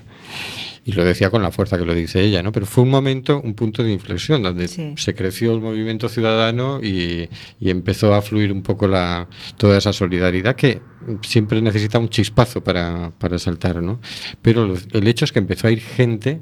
[0.88, 2.52] Y lo decía con la fuerza que lo dice ella, ¿no?
[2.52, 4.94] Pero fue un momento, un punto de inflexión, donde Sí.
[4.96, 7.28] se creció el movimiento ciudadano y,
[7.58, 9.26] y empezó a fluir un poco la,
[9.56, 10.80] toda esa solidaridad que
[11.22, 14.00] siempre necesita un chispazo para, para saltar, ¿no?
[14.42, 16.40] Pero lo- el hecho es que empezó a ir gente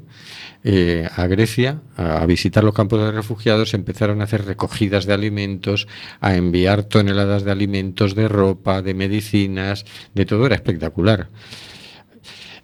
[0.63, 5.13] eh, a Grecia a, a visitar los campos de refugiados, empezaron a hacer recogidas de
[5.13, 5.87] alimentos,
[6.21, 11.29] a enviar toneladas de alimentos, de ropa, de medicinas, de todo era espectacular.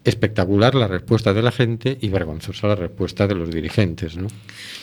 [0.03, 4.27] Espectacular la respuesta de la gente y vergonzosa la respuesta de los dirigentes, ¿no?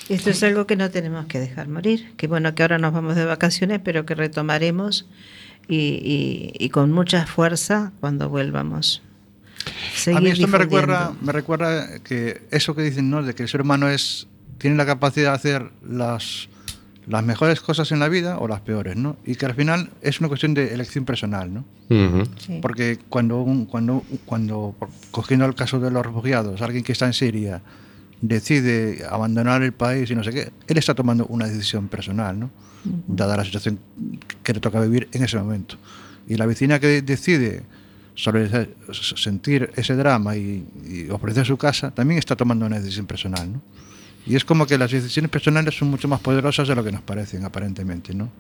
[0.09, 2.13] Esto es algo que no tenemos que dejar morir.
[2.17, 5.07] Que bueno, que ahora nos vamos de vacaciones, pero que retomaremos
[5.67, 9.03] y, y- y con mucha fuerza cuando vuelvamos.
[10.15, 13.23] a mí esto me recuerda, me recuerda que eso que dicen, ¿no?
[13.25, 16.49] De que el ser humano es tiene la capacidad de hacer las,
[17.09, 19.17] las mejores cosas en la vida o las peores, ¿no?
[19.25, 21.65] Y que al final es una cuestión de elección personal, ¿no?
[21.89, 22.25] Ujú.
[22.39, 22.59] Sí.
[22.61, 24.75] Porque cuando, un- cuando, cuando,
[25.11, 27.63] cogiendo el caso de los refugiados, alguien que está en Siria
[28.21, 32.51] decide abandonar el país y no sé qué, él está tomando una decisión personal, ¿no?
[33.07, 33.79] Dada la situación
[34.43, 35.77] que le toca vivir en ese momento.
[36.27, 37.63] Y la vecina que decide
[38.15, 38.49] sobre
[38.93, 43.63] sentir ese drama y, y ofrecer su casa, también está tomando una decisión personal, ¿no?
[44.27, 47.03] Y es como que las decisiones personales son mucho más poderosas de lo que nos
[47.03, 48.31] parecen, aparentemente, ¿no?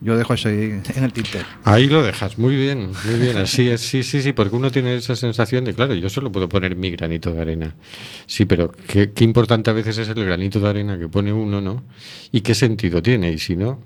[0.00, 1.44] Yo dejo eso ahí en el tintero.
[1.62, 4.96] Ahí lo dejas, muy bien, muy bien, así es, sí, sí, sí, porque uno tiene
[4.96, 7.76] esa sensación de, claro, yo solo puedo poner mi granito de arena.
[8.26, 11.60] Sí, pero qué, qué importante a veces es el granito de arena que pone uno,
[11.60, 11.84] ¿no?
[12.32, 13.80] Y qué sentido tiene, y si no,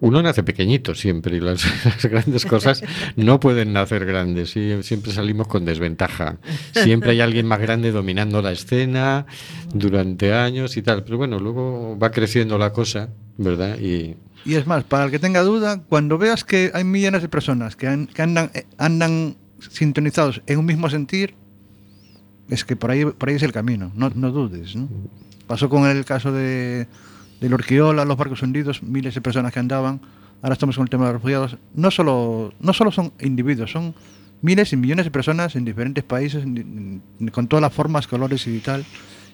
[0.00, 1.64] uno nace pequeñito siempre y las,
[2.02, 2.82] grandes cosas
[3.16, 6.38] no pueden nacer grandes, sí, siempre salimos con desventaja.
[6.72, 9.26] Siempre hay alguien más grande dominando la escena
[9.72, 13.78] durante años y tal, pero bueno, luego va creciendo la cosa, ¿verdad?
[13.78, 17.28] Y Y es más, para el que tenga duda, cuando veas que hay millones de
[17.28, 21.34] personas que, que andan, eh, andan sintonizados en un mismo sentir,
[22.48, 24.74] es que por ahí, por ahí es el camino, no, no dudes.
[24.74, 24.88] ¿no?
[25.46, 26.88] Pasó con el caso de,
[27.40, 30.00] del Urquiola, los barcos hundidos, miles de personas que andaban,
[30.42, 31.56] ahora estamos con el tema de los refugiados.
[31.74, 33.94] No solo, no solo son individuos, son
[34.42, 38.46] miles y millones de personas en diferentes países, en- en- con todas las formas, colores
[38.46, 38.84] y tal.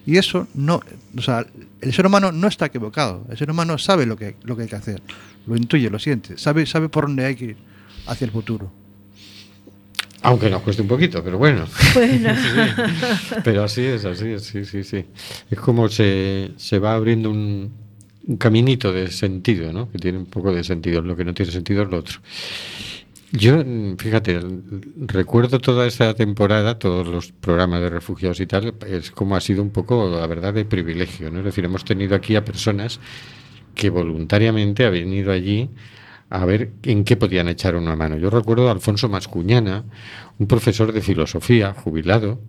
[0.05, 0.79] Y eso no,
[1.17, 1.45] o sea,
[1.81, 3.25] el ser humano no está equivocado.
[3.29, 5.01] El ser humano sabe lo que, lo que hay que hacer,
[5.45, 7.57] lo intuye, lo siente, sabe, sabe por dónde hay que ir
[8.07, 8.71] hacia el futuro.
[10.23, 11.65] Aunque nos cueste un poquito, pero bueno.
[11.93, 12.33] Bueno.
[12.35, 15.05] Sí, pero así es, así es, sí, sí, sí.
[15.51, 17.71] Es como se, se va abriendo un,
[18.27, 19.89] un caminito de sentido, ¿no?
[19.91, 21.01] Que tiene un poco de sentido.
[21.01, 22.19] Lo que no tiene sentido es lo otro.
[23.31, 23.61] Yo,
[23.97, 24.39] fíjate,
[24.97, 29.61] recuerdo toda esta temporada, todos los programas de refugiados y tal, es como ha sido
[29.61, 31.39] un poco, la verdad, de privilegio, ¿no?
[31.39, 33.01] Es decir, hemos tenido aquí a personas
[33.75, 35.69] que voluntariamente han venido allí
[36.29, 38.17] a ver en qué podían echar una mano.
[38.17, 39.83] Yo recuerdo a Alfonso Mascuñana,
[40.39, 42.39] un profesor de filosofía, jubilado,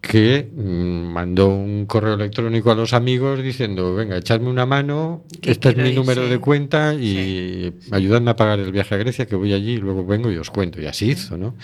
[0.00, 5.70] que mm, mandó un correo electrónico a los amigos diciendo, venga, echadme una mano, este
[5.70, 6.28] es mi ir, número sí.
[6.30, 10.04] de cuenta y ayudadme a pagar el viaje a Grecia, que voy allí y luego
[10.04, 10.80] vengo y os cuento.
[10.80, 11.56] Y así hizo, ¿no?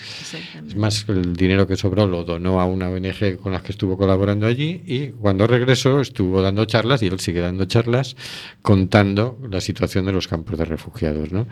[0.67, 3.97] Es más, el dinero que sobró lo donó a una ONG con las que estuvo
[3.97, 8.15] colaborando allí y cuando regresó estuvo dando charlas y él sigue dando charlas
[8.61, 11.47] contando la situación de los campos de refugiados, ¿no?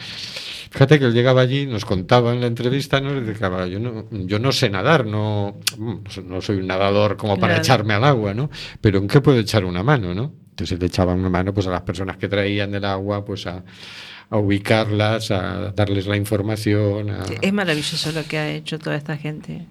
[0.71, 3.15] Fíjate que él llegaba allí, nos contaba en la entrevista, ¿no?
[3.15, 7.53] Y decía, yo no, yo no sé nadar, no, no soy un nadador como para
[7.53, 7.61] Claro.
[7.63, 8.49] echarme al agua, ¿no?
[8.81, 10.33] Pero ¿en qué puedo echar una mano, no?
[10.51, 13.63] Entonces él echaba una mano pues a las personas que traían del agua, pues a,
[14.31, 17.09] a ubicarlas, a darles la información.
[17.09, 19.67] a- Es maravilloso lo que ha hecho toda esta gente.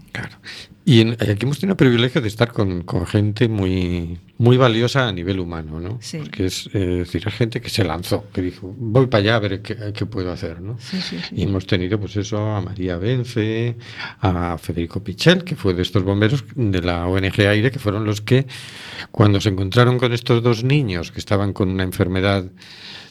[0.85, 5.09] Y en- aquí hemos tenido el privilegio de estar con, con gente muy, muy valiosa
[5.09, 5.99] a nivel humano, ¿no?
[6.03, 6.19] Sí.
[6.19, 9.39] Porque es eh, decir, es gente que se lanzó, que dijo, voy para allá a
[9.39, 10.77] ver qué, qué puedo hacer, ¿no?
[10.79, 11.35] Sí, sí, sí.
[11.37, 13.77] Y hemos tenido, pues eso, a María Vence,
[14.21, 18.21] a Federico Pichel, que fue de estos bomberos de la ONG Aire, que fueron los
[18.21, 18.47] que,
[19.11, 22.45] cuando se encontraron con estos dos niños que estaban con una enfermedad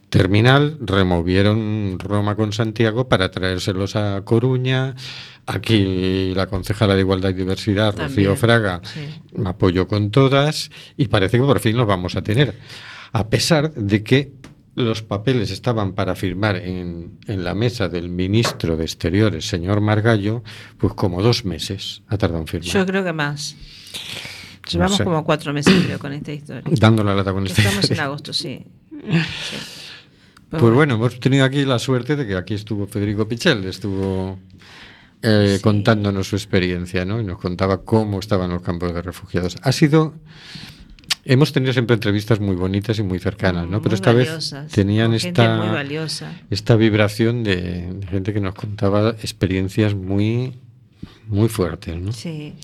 [0.09, 4.95] terminal, removieron Roma con Santiago para traérselos a Coruña.
[5.45, 9.07] Aquí la concejala de Igualdad y Diversidad, Rocío También, Fraga, sí.
[9.33, 12.55] me apoyó con todas y parece que por fin los vamos a tener.
[13.11, 14.31] A pesar de que
[14.75, 20.43] los papeles estaban para firmar en, en la mesa del ministro de Exteriores, señor Margallo,
[20.77, 22.69] pues como dos meses ha tardado en firmar.
[22.71, 23.55] Yo creo que más.
[24.71, 25.03] Llevamos sé.
[25.03, 26.63] como cuatro meses, creo, con esta historia.
[26.79, 28.65] Dando la lata con esta Estamos en agosto, sí.
[29.01, 29.79] Sí.
[30.49, 34.39] Pues bueno, hemos tenido aquí la suerte de que aquí estuvo Federico Pichel, estuvo
[35.21, 37.21] eh, contándonos su experiencia, ¿no?
[37.21, 39.57] Y nos contaba cómo estaban los campos de refugiados.
[39.61, 40.15] Ha sido.
[41.25, 43.81] Hemos tenido siempre entrevistas muy bonitas y muy cercanas, ¿no?
[43.81, 45.85] Pero esta vez tenían esta,
[46.49, 50.53] esta vibración de, de gente que nos contaba experiencias muy,
[51.27, 52.11] muy fuertes, ¿no?
[52.13, 52.55] Sí.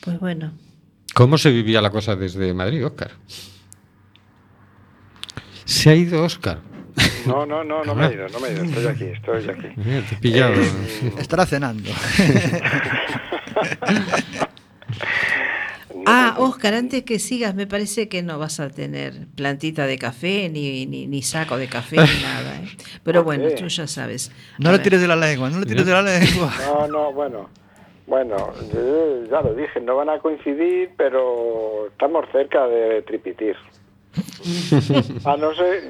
[0.00, 0.52] Pues bueno.
[1.14, 3.12] ¿Cómo se vivía la cosa desde Madrid, Óscar?
[5.68, 6.60] Se ha ido Óscar.
[7.26, 9.68] No, no, no, no me he ido, no me he ido, estoy aquí, estoy aquí.
[9.76, 10.54] Mira, te he pillado.
[10.54, 11.90] Eh, Estará cenando.
[16.10, 20.48] Ah, Oscar, antes que sigas, me parece que no vas a tener plantita de café,
[20.48, 22.56] ni, ni, ni saco de café, ni nada.
[22.62, 22.68] ¿eh?
[23.02, 23.54] Pero bueno, qué?
[23.56, 24.32] tú ya sabes.
[24.58, 24.82] No A ver.
[24.82, 26.50] tires de la lengua, no le tires de la lengua.
[26.66, 27.50] No, no, bueno.
[28.06, 28.36] Bueno,
[28.72, 33.54] yo ya lo dije, no van a coincidir, pero estamos cerca de tripitir.
[35.24, 35.88] A no ser,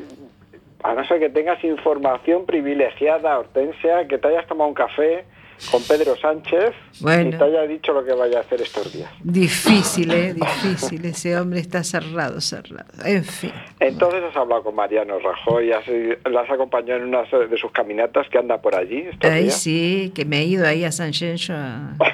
[0.82, 5.24] a no ser que tengas información privilegiada, Hortensia, que te hayas tomado un café
[5.72, 7.30] con Pedro Sánchez Bueno.
[7.30, 9.10] y te haya dicho lo que vaya a hacer estos días.
[9.24, 10.32] Difícil, ¿eh?
[10.32, 11.04] Difícil.
[11.04, 12.86] Ese hombre está cerrado, cerrado.
[13.04, 13.50] En fin.
[13.80, 15.84] Entonces has hablado con Mariano Rajoy, has,
[16.30, 19.60] la has acompañado en una de sus caminatas que anda por allí estos días.
[19.60, 21.54] sí, que me he ido ahí a San Gencho.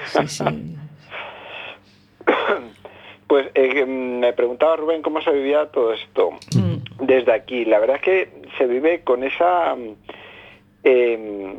[0.07, 0.45] Sí, sí.
[3.35, 7.05] Pues eh, me preguntaba Rubén cómo se vivía todo esto Mm.
[7.05, 7.65] desde aquí.
[7.65, 9.75] La verdad es que se vive con esa...
[10.85, 11.57] em,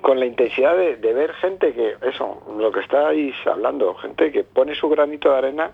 [0.00, 4.44] con la intensidad de, de ver gente que, eso, lo que estáis hablando, gente que
[4.44, 5.72] pone su granito de arena,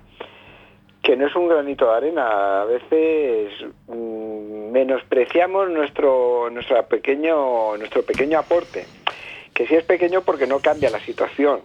[1.02, 3.52] que no es un granito de arena, a veces
[3.88, 8.86] mm, menospreciamos nuestro, nuestro, pequeño, nuestro pequeño aporte,
[9.52, 11.60] que sí es pequeño porque no cambia la situación,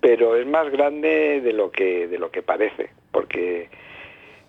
[0.00, 3.68] pero es más grande de lo que de lo que parece porque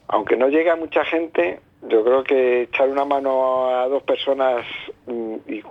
[0.08, 4.66] aunque no llegue a mucha gente yo creo que echar una mano a dos personas
[5.06, 5.64] mm, y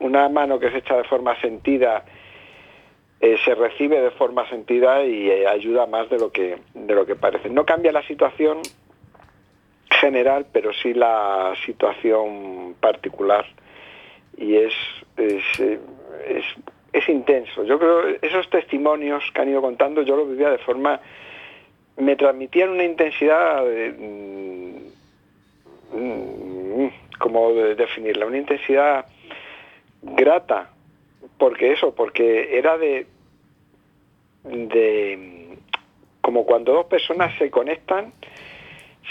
[0.00, 2.04] una mano que se echa de forma sentida
[3.20, 7.04] eh, se recibe de forma sentida y eh, ayuda más de lo que de lo
[7.04, 7.50] que parece.
[7.50, 8.58] No cambia la situación
[9.90, 13.44] general pero sí la situación particular.
[14.36, 14.72] Y es
[15.16, 15.80] es, eh,
[16.28, 16.44] es
[16.98, 17.64] es intenso.
[17.64, 21.00] Yo creo esos testimonios que han ido contando, yo lo vivía de forma,
[21.96, 23.90] me transmitían una intensidad, de,
[25.92, 25.98] mm,
[26.84, 28.26] mm, ¿cómo de- definirla?
[28.26, 29.06] Una intensidad
[30.02, 30.70] grata,
[31.38, 33.06] porque eso, porque era de,
[34.44, 35.58] de,
[36.20, 38.12] como cuando dos personas se conectan,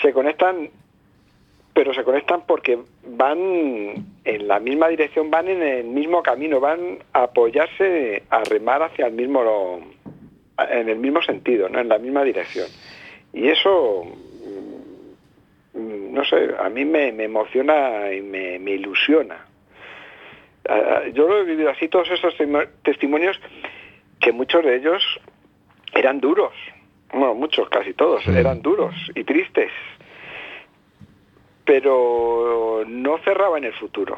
[0.01, 0.69] se conectan
[1.77, 3.37] pero se conectan porque van
[4.25, 9.05] en la misma dirección, van en el mismo camino, van a apoyarse, a remar hacia
[9.05, 9.79] el mismo,
[10.71, 11.79] en el mismo sentido, ¿no?
[11.79, 12.65] en la misma dirección.
[13.31, 14.05] Y eso,
[15.75, 19.45] mm, no sé, a mí me, me emociona y me, me ilusiona.
[20.67, 22.33] Ah, Yo lo he vivido así, todos esos
[22.81, 23.39] testimonios,
[24.19, 25.03] que muchos de ellos
[25.93, 26.53] eran duros,
[27.13, 29.71] bueno, muchos, casi todos, eran duros y tristes
[31.67, 34.17] pero no cerraban el futuro.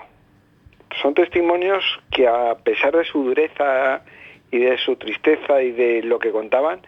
[1.01, 4.03] Son testimonios que a pesar de su dureza
[4.51, 6.79] y de su tristeza y de lo que contaban,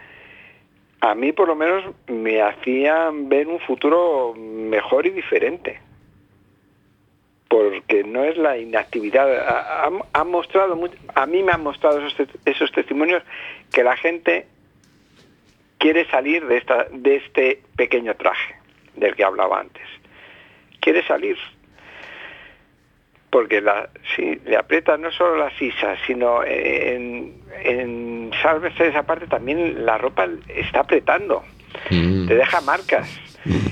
[1.02, 5.80] a mí por lo menos me hacían ver un futuro mejor y diferente.
[7.48, 9.28] Porque no es la inactividad.
[10.14, 10.80] Ha- mostrado,
[11.16, 13.24] a mí me han mostrado esos, esos testimonios
[13.74, 14.46] que la gente
[15.80, 18.56] quiere salir de, esta, de este pequeño traje
[18.96, 19.82] del que hablaba antes
[20.82, 21.38] quiere salir.
[23.30, 29.28] Porque la, si le aprieta no solo la sisa, sino en, en sálvese esa parte
[29.28, 31.44] también la ropa está apretando,
[31.88, 33.08] te deja marcas.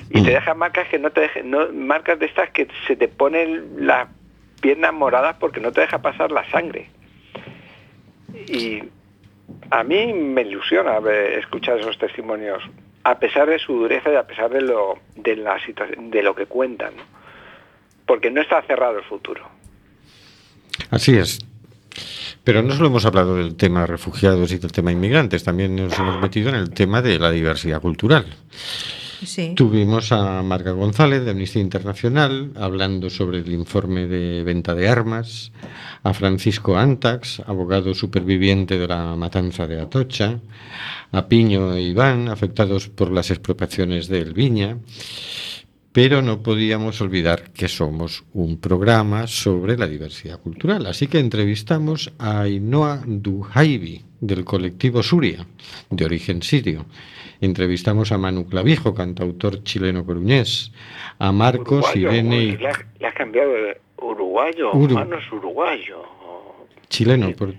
[0.10, 3.08] Y te dejan marcas que no te dejen, no, marcas de estas que se te
[3.08, 4.08] ponen las
[4.62, 6.90] piernas moradas porque no te deja pasar la sangre.
[8.48, 8.82] Y
[9.70, 11.00] a mí me ilusiona
[11.38, 12.64] escuchar esos testimonios,
[13.04, 16.36] a pesar de su dureza y a pesar de lo, de la situación, de lo
[16.36, 16.94] que cuentan,
[18.06, 19.48] porque no está cerrado el futuro.
[20.90, 21.40] Así es.
[22.44, 26.20] Pero no solo hemos hablado del tema refugiados y del tema inmigrantes, también nos hemos
[26.22, 28.26] metido en el tema de la diversidad cultural.
[29.56, 35.52] Tuvimos a Marga González de Amnistía Internacional hablando sobre el informe de venta de armas,
[36.04, 40.40] a Francisco Antax, abogado superviviente de la matanza de Atocha,
[41.12, 44.78] a Piño e Iván, afectados por las expropiaciones del Viña,
[45.92, 50.86] pero no podíamos olvidar que somos un programa sobre la diversidad cultural.
[50.86, 55.46] Así que entrevistamos a Ainhoa Duhaibi, del colectivo Suria,
[55.90, 56.86] de origen sirio.
[57.42, 60.72] Entrevistamos a Manu Clavijo, cantautor chileno coruñés,
[61.20, 65.32] a Marcos, Uruguayo, Irene y le, has, le has cambiado de uruguayo, Uru- Manu es
[65.32, 66.04] uruguayo.
[66.90, 67.32] chileno.
[67.32, 67.56] por-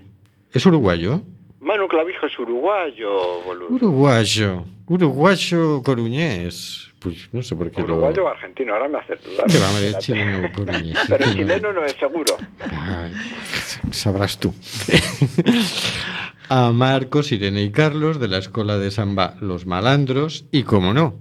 [0.53, 1.21] ¿Es uruguayo?
[1.59, 3.69] Manu Clavijo es uruguayo, boludo.
[3.73, 6.90] Uruguayo, uruguayo coruñés.
[7.01, 7.95] Pues no sé por qué lo...
[7.95, 9.47] Uruguayo o argentino, ahora me hace dudar.
[9.49, 10.49] Va, de chileno.
[11.09, 12.37] Pero chileno no es seguro.
[12.59, 13.11] Ay,
[13.89, 14.53] sabrás tú.
[16.49, 21.15] a Marcos, Irene y Carlos de la Escuela de Samba Los Malandros y, como no,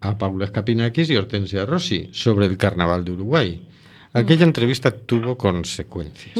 [0.00, 3.68] a Paula Escapinakis y Hortensia Rossi sobre el Carnaval de Uruguay.
[4.12, 6.38] Aquella entrevista tuvo consecuencias.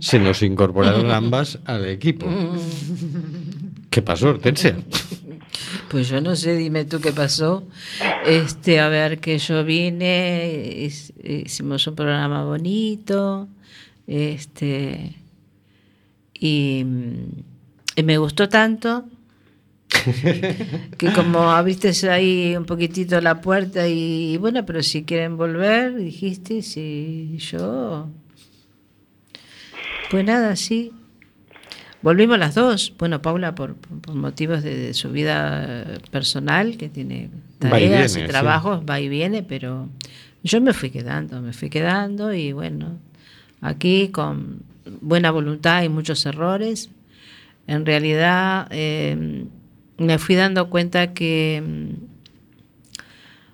[0.00, 2.26] Se nos incorporaron ambas al equipo.
[3.88, 4.76] ¿Qué pasó, Hortensia?
[5.90, 7.64] Pues yo no sé, dime tú qué pasó.
[8.26, 11.12] Este, a ver, que yo vine, hic-
[11.46, 13.48] hicimos un programa bonito,
[14.06, 15.14] este,
[16.34, 16.84] y,
[17.96, 19.04] y me gustó tanto
[20.98, 26.62] que como abriste ahí un poquitito la puerta y, bueno, pero si quieren volver, dijiste,
[26.62, 28.08] sí, yo,
[30.10, 30.92] pues nada, sí.
[32.02, 32.92] Volvimos las dos.
[32.98, 38.20] Bueno, Paula por, por motivos de, de su vida personal, que tiene y tareas y,
[38.20, 38.26] sí.
[38.26, 39.88] trabajos, va y viene, pero
[40.42, 42.98] yo me fui quedando, me fui quedando y bueno,
[43.60, 44.62] aquí con
[45.00, 46.90] buena voluntad y muchos errores,
[47.66, 49.44] en realidad eh,
[49.98, 51.90] me fui dando cuenta que mm,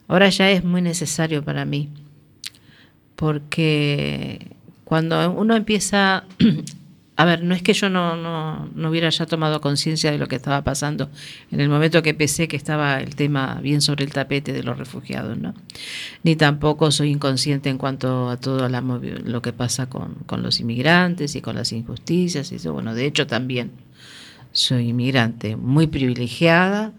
[0.08, 1.88] ahora ya es muy necesario para mí,
[3.16, 4.48] porque
[4.84, 6.24] cuando uno empieza,
[7.16, 10.26] a ver, no es que yo no, no, no hubiera ya tomado conciencia de lo
[10.26, 11.10] que estaba pasando
[11.52, 14.76] en el momento que empecé, que estaba el tema bien sobre el tapete de los
[14.76, 15.54] refugiados, ¿no?
[16.24, 21.36] Ni tampoco soy inconsciente en cuanto a todo lo que pasa con, con los inmigrantes
[21.36, 22.72] y con las injusticias y eso.
[22.72, 23.70] Bueno, de hecho también
[24.50, 26.92] soy inmigrante muy privilegiada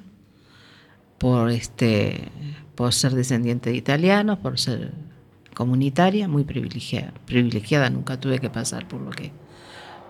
[1.18, 2.30] por este
[2.76, 4.92] por ser descendiente de italianos, por ser
[5.54, 7.14] comunitaria, muy privilegiada.
[7.26, 9.32] Privilegiada nunca tuve que pasar por lo que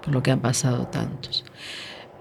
[0.06, 1.44] por lo que han pasado tantos.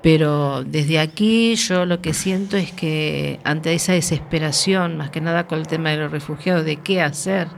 [0.03, 5.47] Pero desde aquí yo lo que siento es que ante esa desesperación, más que nada
[5.47, 7.49] con el tema de los refugiados, de qué hacer,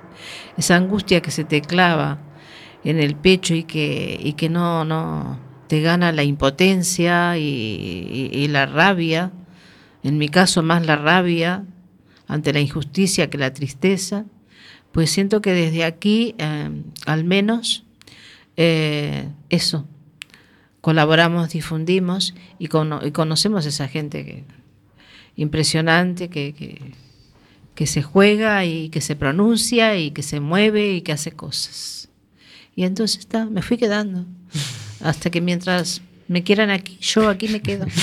[0.57, 2.19] esa angustia que se te clava
[2.85, 8.67] en el pecho y que, y que no, no te gana la impotencia y, la
[8.67, 9.33] rabia,
[10.03, 11.65] en mi caso más la rabia
[12.29, 14.25] ante la injusticia que la tristeza,
[14.93, 16.71] pues siento que desde aquí, eh,
[17.07, 17.85] al menos,
[18.57, 19.89] eh, eso,
[20.87, 24.45] colaboramos, difundimos y, cono- y conocemos esa gente que,
[25.35, 26.81] impresionante que, que,
[27.75, 32.09] que se juega y que se pronuncia y que se mueve y que hace cosas.
[32.77, 34.27] Y entonces está, me fui quedando.
[35.01, 37.87] Hasta que mientras me quieran aquí, yo aquí me quedo.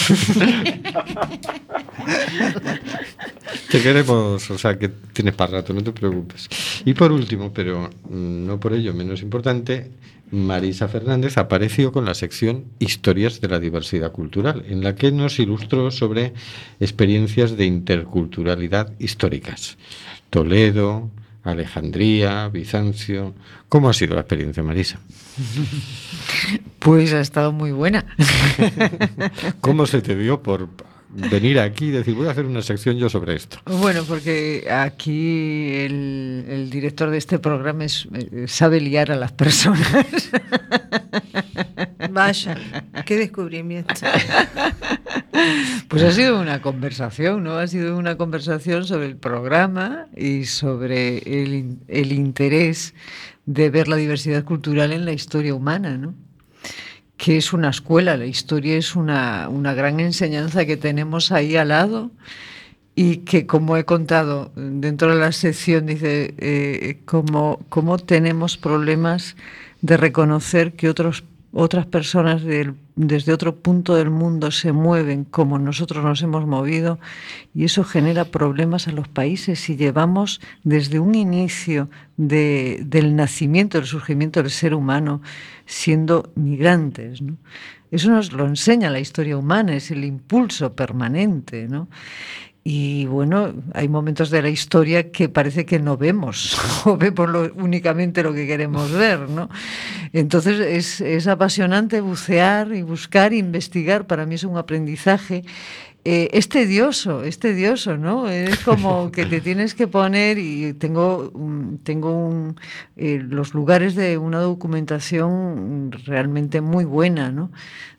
[3.71, 6.49] Te queremos, o sea, que tienes para rato, no te preocupes.
[6.83, 9.89] Y por último, pero no por ello menos importante,
[10.33, 15.37] Marisa Fernández apareció con la sección Historias de la diversidad cultural, en la que nos
[15.37, 16.33] ilustró sobre
[16.79, 19.77] experiencias de interculturalidad históricas.
[20.31, 21.11] Toledo,
[21.43, 23.35] Alejandría, Bizancio.
[23.69, 24.99] ¿Cómo ha sido la experiencia, Marisa?
[26.79, 28.05] Pues ha estado muy buena.
[29.61, 30.67] ¿Cómo se te dio por
[31.15, 33.57] venir aquí y decir, voy a hacer una sección yo sobre esto?
[33.65, 39.31] Bueno, porque aquí el, el director de este programa es- eh, sabe liar a las
[39.31, 39.87] personas.
[42.11, 42.57] Vaya,
[43.05, 43.93] qué descubrimiento.
[45.87, 47.57] Pues ha sido una conversación, ¿no?
[47.57, 52.93] Ha sido una conversación sobre el programa y sobre el, in- el interés
[53.45, 56.13] de ver la diversidad cultural en la historia humana, ¿no?
[57.23, 61.69] Que es una escuela, la historia es una, una gran enseñanza que tenemos ahí al
[61.69, 62.11] lado
[62.95, 69.37] y que como he contado dentro de la sección dice eh, cómo, cómo tenemos problemas
[69.81, 75.57] de reconocer que otros otras personas del- desde otro punto del mundo se mueven como
[75.57, 76.99] nosotros nos hemos movido
[77.55, 83.77] y eso genera problemas a los países y llevamos desde un inicio de- del nacimiento,
[83.79, 85.21] del surgimiento del ser humano
[85.65, 87.21] siendo migrantes.
[87.89, 91.67] Eso nos lo enseña la historia humana, es el impulso permanente.
[91.67, 91.87] ¿no?
[92.65, 97.53] Y bueno, hay momentos de la historia que parece que no vemos, o vemos lo-
[97.55, 99.49] únicamente lo que queremos ver, ¿no?
[100.13, 105.43] Entonces es, es apasionante bucear y buscar, investigar, para mí es un aprendizaje.
[106.05, 108.27] Eh, es tedioso, es tedioso, ¿no?
[108.27, 111.31] Es como que te tienes que poner y tengo,
[111.83, 112.59] tengo un,
[112.97, 117.51] eh, los lugares de una documentación realmente muy buena, ¿no?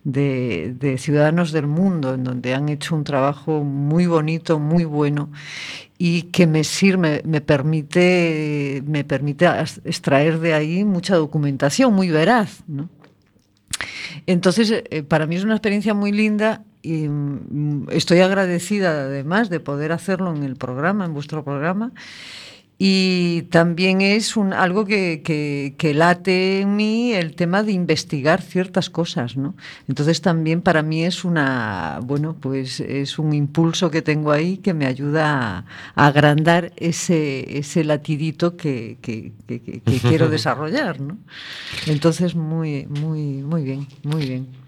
[0.04, 5.30] De, de ciudadanos del mundo, en donde han hecho un trabajo muy bonito, muy bueno
[5.96, 9.46] y que me sirve, me permite, me permite
[9.84, 12.90] extraer de ahí mucha documentación muy veraz, ¿no?
[14.26, 19.58] Entonces, eh, para mí es una experiencia muy linda y mm, estoy agradecida además de
[19.58, 21.92] poder hacerlo en el programa, en vuestro programa.
[22.76, 28.42] Y también es un, algo que, que- que late en mí el tema de investigar
[28.42, 29.54] ciertas cosas, ¿no?
[29.86, 34.74] Entonces también para mí es una, bueno, pues es un impulso que tengo ahí que
[34.74, 35.64] me ayuda
[35.94, 39.32] a, agrandar ese, ese latidito que- que
[40.08, 41.16] quiero desarrollar, ¿no?
[41.86, 44.63] Entonces muy, muy, muy bien, muy bien.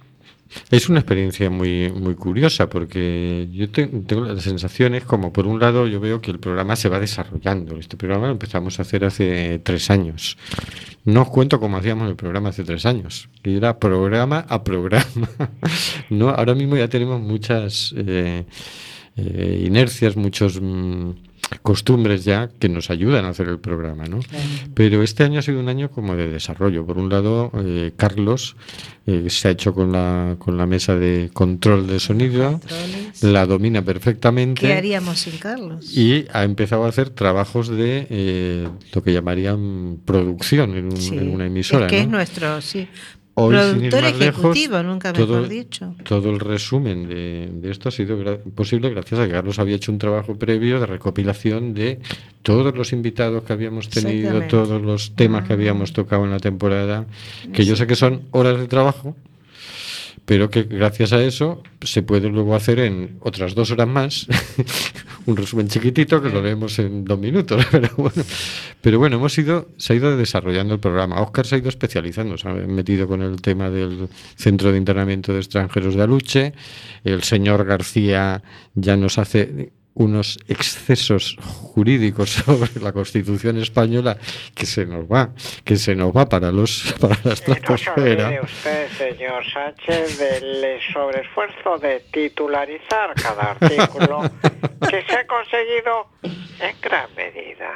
[0.70, 5.60] Es una experiencia muy, muy curiosa porque yo te- tengo las sensaciones como por un
[5.60, 7.76] lado yo veo que el programa se va desarrollando.
[7.78, 10.36] Este programa lo empezamos a hacer hace tres años.
[11.04, 15.28] No os cuento cómo hacíamos el programa hace tres años, que era programa a programa.
[16.10, 18.44] no, ahora mismo ya tenemos muchas eh,
[19.16, 21.10] eh, inercias, muchos mm,
[21.62, 24.20] costumbres ya que nos ayudan a hacer el programa, ¿no?
[24.74, 26.84] Pero este año ha sido un año como de desarrollo.
[26.84, 28.56] Por un lado, eh, Carlos
[29.06, 32.60] eh, se ha hecho con la, con la mesa de control de sonido,
[33.22, 34.62] la domina perfectamente.
[34.66, 35.96] ¿Qué haríamos sin Carlos?
[35.96, 41.16] Y ha empezado a hacer trabajos de eh, lo que llamarían producción en, un- Sí.
[41.16, 41.86] en una emisora.
[41.86, 42.02] Es que ¿no?
[42.04, 42.88] es nuestro, sí.
[43.38, 45.94] Hoy, Productor más lejos, ejecutivo, nunca mejor todo, dicho.
[46.04, 49.76] todo el resumen de, de esto ha sido gra- posible gracias a que Carlos había
[49.76, 52.00] hecho un trabajo previo de recopilación de
[52.40, 57.04] todos los invitados que habíamos tenido, todos los temas que habíamos tocado en la temporada,
[57.52, 59.14] que yo sé que son horas de trabajo,
[60.26, 64.26] pero que gracias a eso se puede luego hacer en otras dos horas más
[65.26, 67.64] un resumen chiquitito que lo leemos en dos minutos.
[67.70, 68.24] Pero bueno,
[68.80, 71.20] pero bueno hemos ido, se ha ido desarrollando el programa.
[71.20, 75.32] Oscar se ha ido especializando, se ha metido con el tema del Centro de Internamiento
[75.32, 76.52] de Extranjeros de Aluche.
[77.04, 78.42] El señor García
[78.74, 84.16] ya nos hace unos excesos jurídicos sobre la Constitución española
[84.54, 85.30] que se nos va,
[85.64, 88.40] que se nos va para los para la No se estratosfera.
[88.42, 94.30] usted, señor Sánchez, del sobreesfuerzo de titularizar cada artículo
[94.88, 96.12] que se ha conseguido
[96.60, 97.70] en gran medida.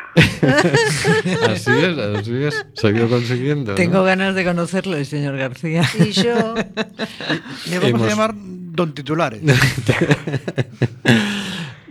[1.50, 3.72] Así es, así es, se ha ido consiguiendo.
[3.72, 3.76] ¿no?
[3.76, 5.82] Tengo ganas de conocerle, señor García.
[5.98, 6.54] Y yo.
[6.54, 9.42] Le vamos Hemos- a llamar Don Titulares.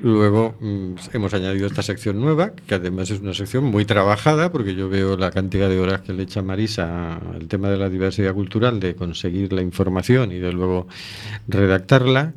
[0.01, 4.73] Luego mm, hemos añadido esta sección nueva, que además es una sección muy trabajada, porque
[4.73, 8.33] yo veo la cantidad de horas que le echa Marisa al tema de la diversidad
[8.33, 10.87] cultural, de conseguir la información y de luego
[11.49, 12.33] redactarla.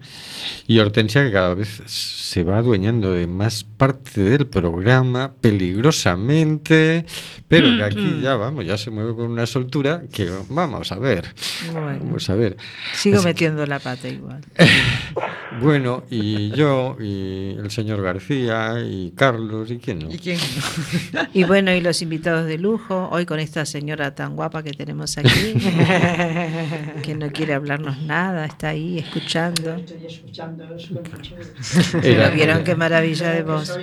[0.67, 7.07] Y Hortensia, que cada vez se va adueñando de más parte del programa, peligrosamente,
[7.47, 11.33] pero que aquí ya vamos, ya se mueve con una soltura que vamos a ver.
[11.73, 12.57] Bueno, Vamos a ver.
[12.95, 14.41] sigo Así- metiendo la pata igual.
[15.55, 20.11] Bueno, y yo, y el señor García, y Carlos, ¿y quién no?
[20.11, 20.39] ¿Y quién?
[21.35, 25.19] Y bueno, y los invitados de lujo, hoy con esta señora tan guapa que tenemos
[25.19, 25.29] aquí,
[27.03, 29.77] que no quiere hablarnos nada, está ahí escuchando.
[29.77, 31.99] Estoy escuchando eso.
[31.99, 33.79] Era- Pero vieron qué maravilla de voz.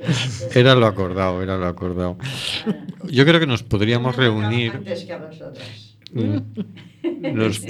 [0.54, 2.18] Era lo acordado, era lo acordado.
[3.04, 5.94] Yo creo que nos podríamos reunir, Antes que a vosotras.
[6.12, 6.36] mm,
[7.34, 7.62] nos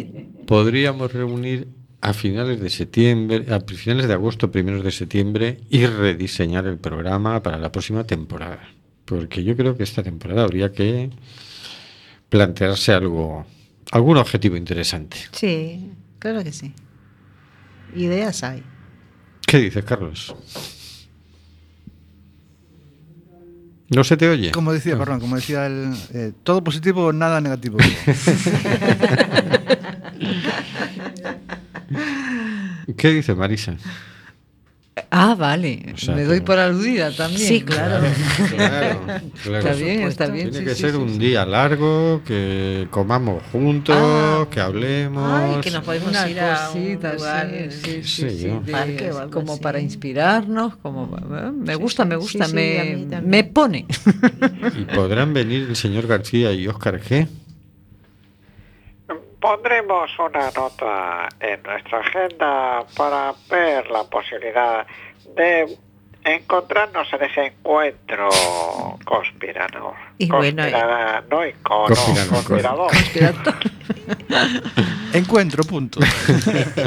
[0.46, 1.68] podríamos reunir
[2.02, 7.40] a finales de septiembre, a finales de agosto, primeros de septiembre, y rediseñar el programa
[7.44, 8.58] para la próxima temporada.
[9.04, 11.10] Porque yo creo que esta temporada habría que
[12.28, 13.46] plantearse algo,
[13.92, 15.16] algún objetivo interesante.
[15.30, 16.74] Sí, claro que sí.
[17.94, 18.64] Ideas hay.
[19.46, 20.34] ¿Qué dices, Carlos?
[23.90, 24.50] ¿No se te oye?
[24.50, 27.78] Como decía, perdón, como decía el eh, todo positivo, nada negativo.
[32.96, 33.76] ¿Qué dice Marisa?
[35.10, 35.86] Ah, vale.
[35.94, 37.48] O sea Me doy por aludida también.
[37.48, 38.04] Sí, claro.
[38.54, 39.00] Claro,
[39.42, 39.58] claro.
[39.58, 40.50] Está bien, está bien.
[40.50, 41.18] Tiene sí, que sí, ser sí, un sí.
[41.18, 44.46] día largo, que comamos juntos, Ah.
[44.50, 45.24] que hablemos.
[45.32, 48.46] Ay, que nos podemos Una ir a un cosita, lugar, sí, sí, sí, Sí, sí,
[48.48, 48.60] yo.
[48.60, 51.50] de- Parque como para inspirarnos, como ¿eh?
[51.54, 53.86] me gusta, me gusta, sí, me, me pone.
[54.78, 57.26] Y podrán venir el señor García y Óscar G.
[59.42, 64.86] Pondremos una nota en nuestra agenda para ver la posibilidad
[65.34, 65.76] de
[66.24, 68.28] encontrarnos en ese encuentro
[69.04, 69.94] conspirador.
[70.18, 72.34] Y bueno, eh, Conspiranoico, no, Conspiranoico.
[72.34, 72.90] conspirador.
[75.12, 75.98] Encuentro, punto.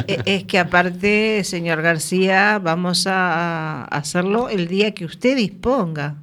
[0.08, 6.14] Eh, Es que aparte, señor García, vamos a hacerlo el día que usted disponga.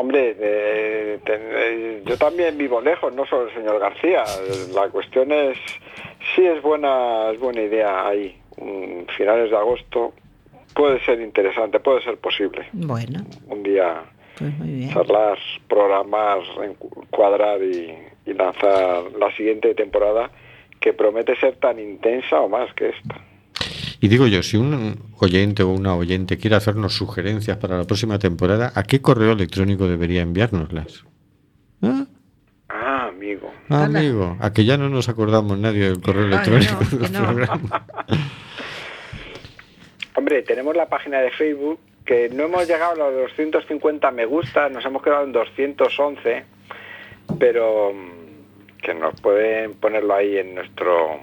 [0.00, 4.24] Hombre, eh, eh, yo también vivo lejos, no solo el señor García.
[4.74, 5.58] La cuestión es,
[6.34, 8.34] sí es buena, es buena idea ahí.
[9.16, 10.14] finales de agosto
[10.74, 12.66] puede ser interesante, puede ser posible.
[12.72, 14.02] Bueno, Un día
[14.38, 14.90] pues muy bien.
[14.94, 15.38] charlar,
[15.68, 16.38] programar,
[17.10, 17.94] cuadrar y,
[18.24, 20.30] y lanzar la siguiente temporada
[20.80, 23.16] que promete ser tan intensa o más que esta.
[24.00, 28.18] Y digo yo, si un oyente o una oyente quiere hacernos sugerencias para la próxima
[28.18, 31.04] temporada, ¿a qué correo electrónico debería enviárnoslas?
[31.82, 32.06] ¿Ah?
[32.68, 33.52] Ah, amigo.
[33.68, 37.22] Ah, amigo, a que ya no nos acordamos nadie del correo electrónico no, del no.
[37.24, 37.86] programa.
[40.14, 44.68] Hombre, tenemos la página de Facebook que no hemos llegado a los 250 me gusta,
[44.68, 46.44] nos hemos quedado en 211,
[47.38, 51.20] pero mm, que nos pueden ponerlo ahí en nuestro,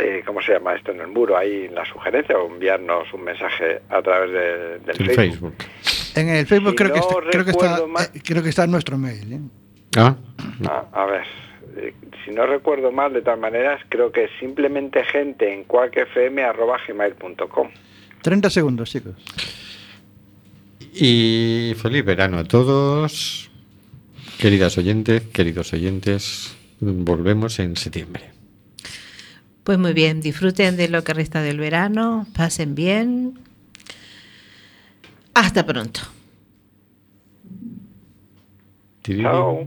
[0.00, 0.90] eh, ¿cómo se llama esto?
[0.92, 5.00] En el muro, ahí en la sugerencia o enviarnos un mensaje a través de- del
[5.00, 5.16] El Facebook.
[5.16, 5.54] Facebook.
[6.16, 8.48] En el Facebook Si creo, que no está, creo, que está, mal- eh, creo que
[8.48, 9.32] está nuestro mail.
[9.32, 9.40] ¿eh?
[9.96, 10.16] Ah,
[10.68, 11.22] Ah, a ver,
[11.76, 17.68] eh, si no recuerdo mal, de todas maneras, creo que es simplemente gente en cuacfm.gmail.com.
[18.22, 19.14] 30 segundos, chicos.
[20.92, 23.50] Y feliz verano a todos.
[24.38, 28.30] Queridas oyentes, queridos oyentes, volvemos en septiembre.
[29.64, 33.38] Pues muy bien, disfruten de lo que resta del verano, pasen bien.
[35.32, 36.00] Hasta pronto.
[39.02, 39.66] Chao.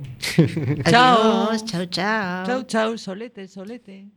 [0.85, 1.47] Chao.
[1.49, 2.45] Adiós, chao, chao.
[2.45, 4.07] Chau, chau, solete, solete.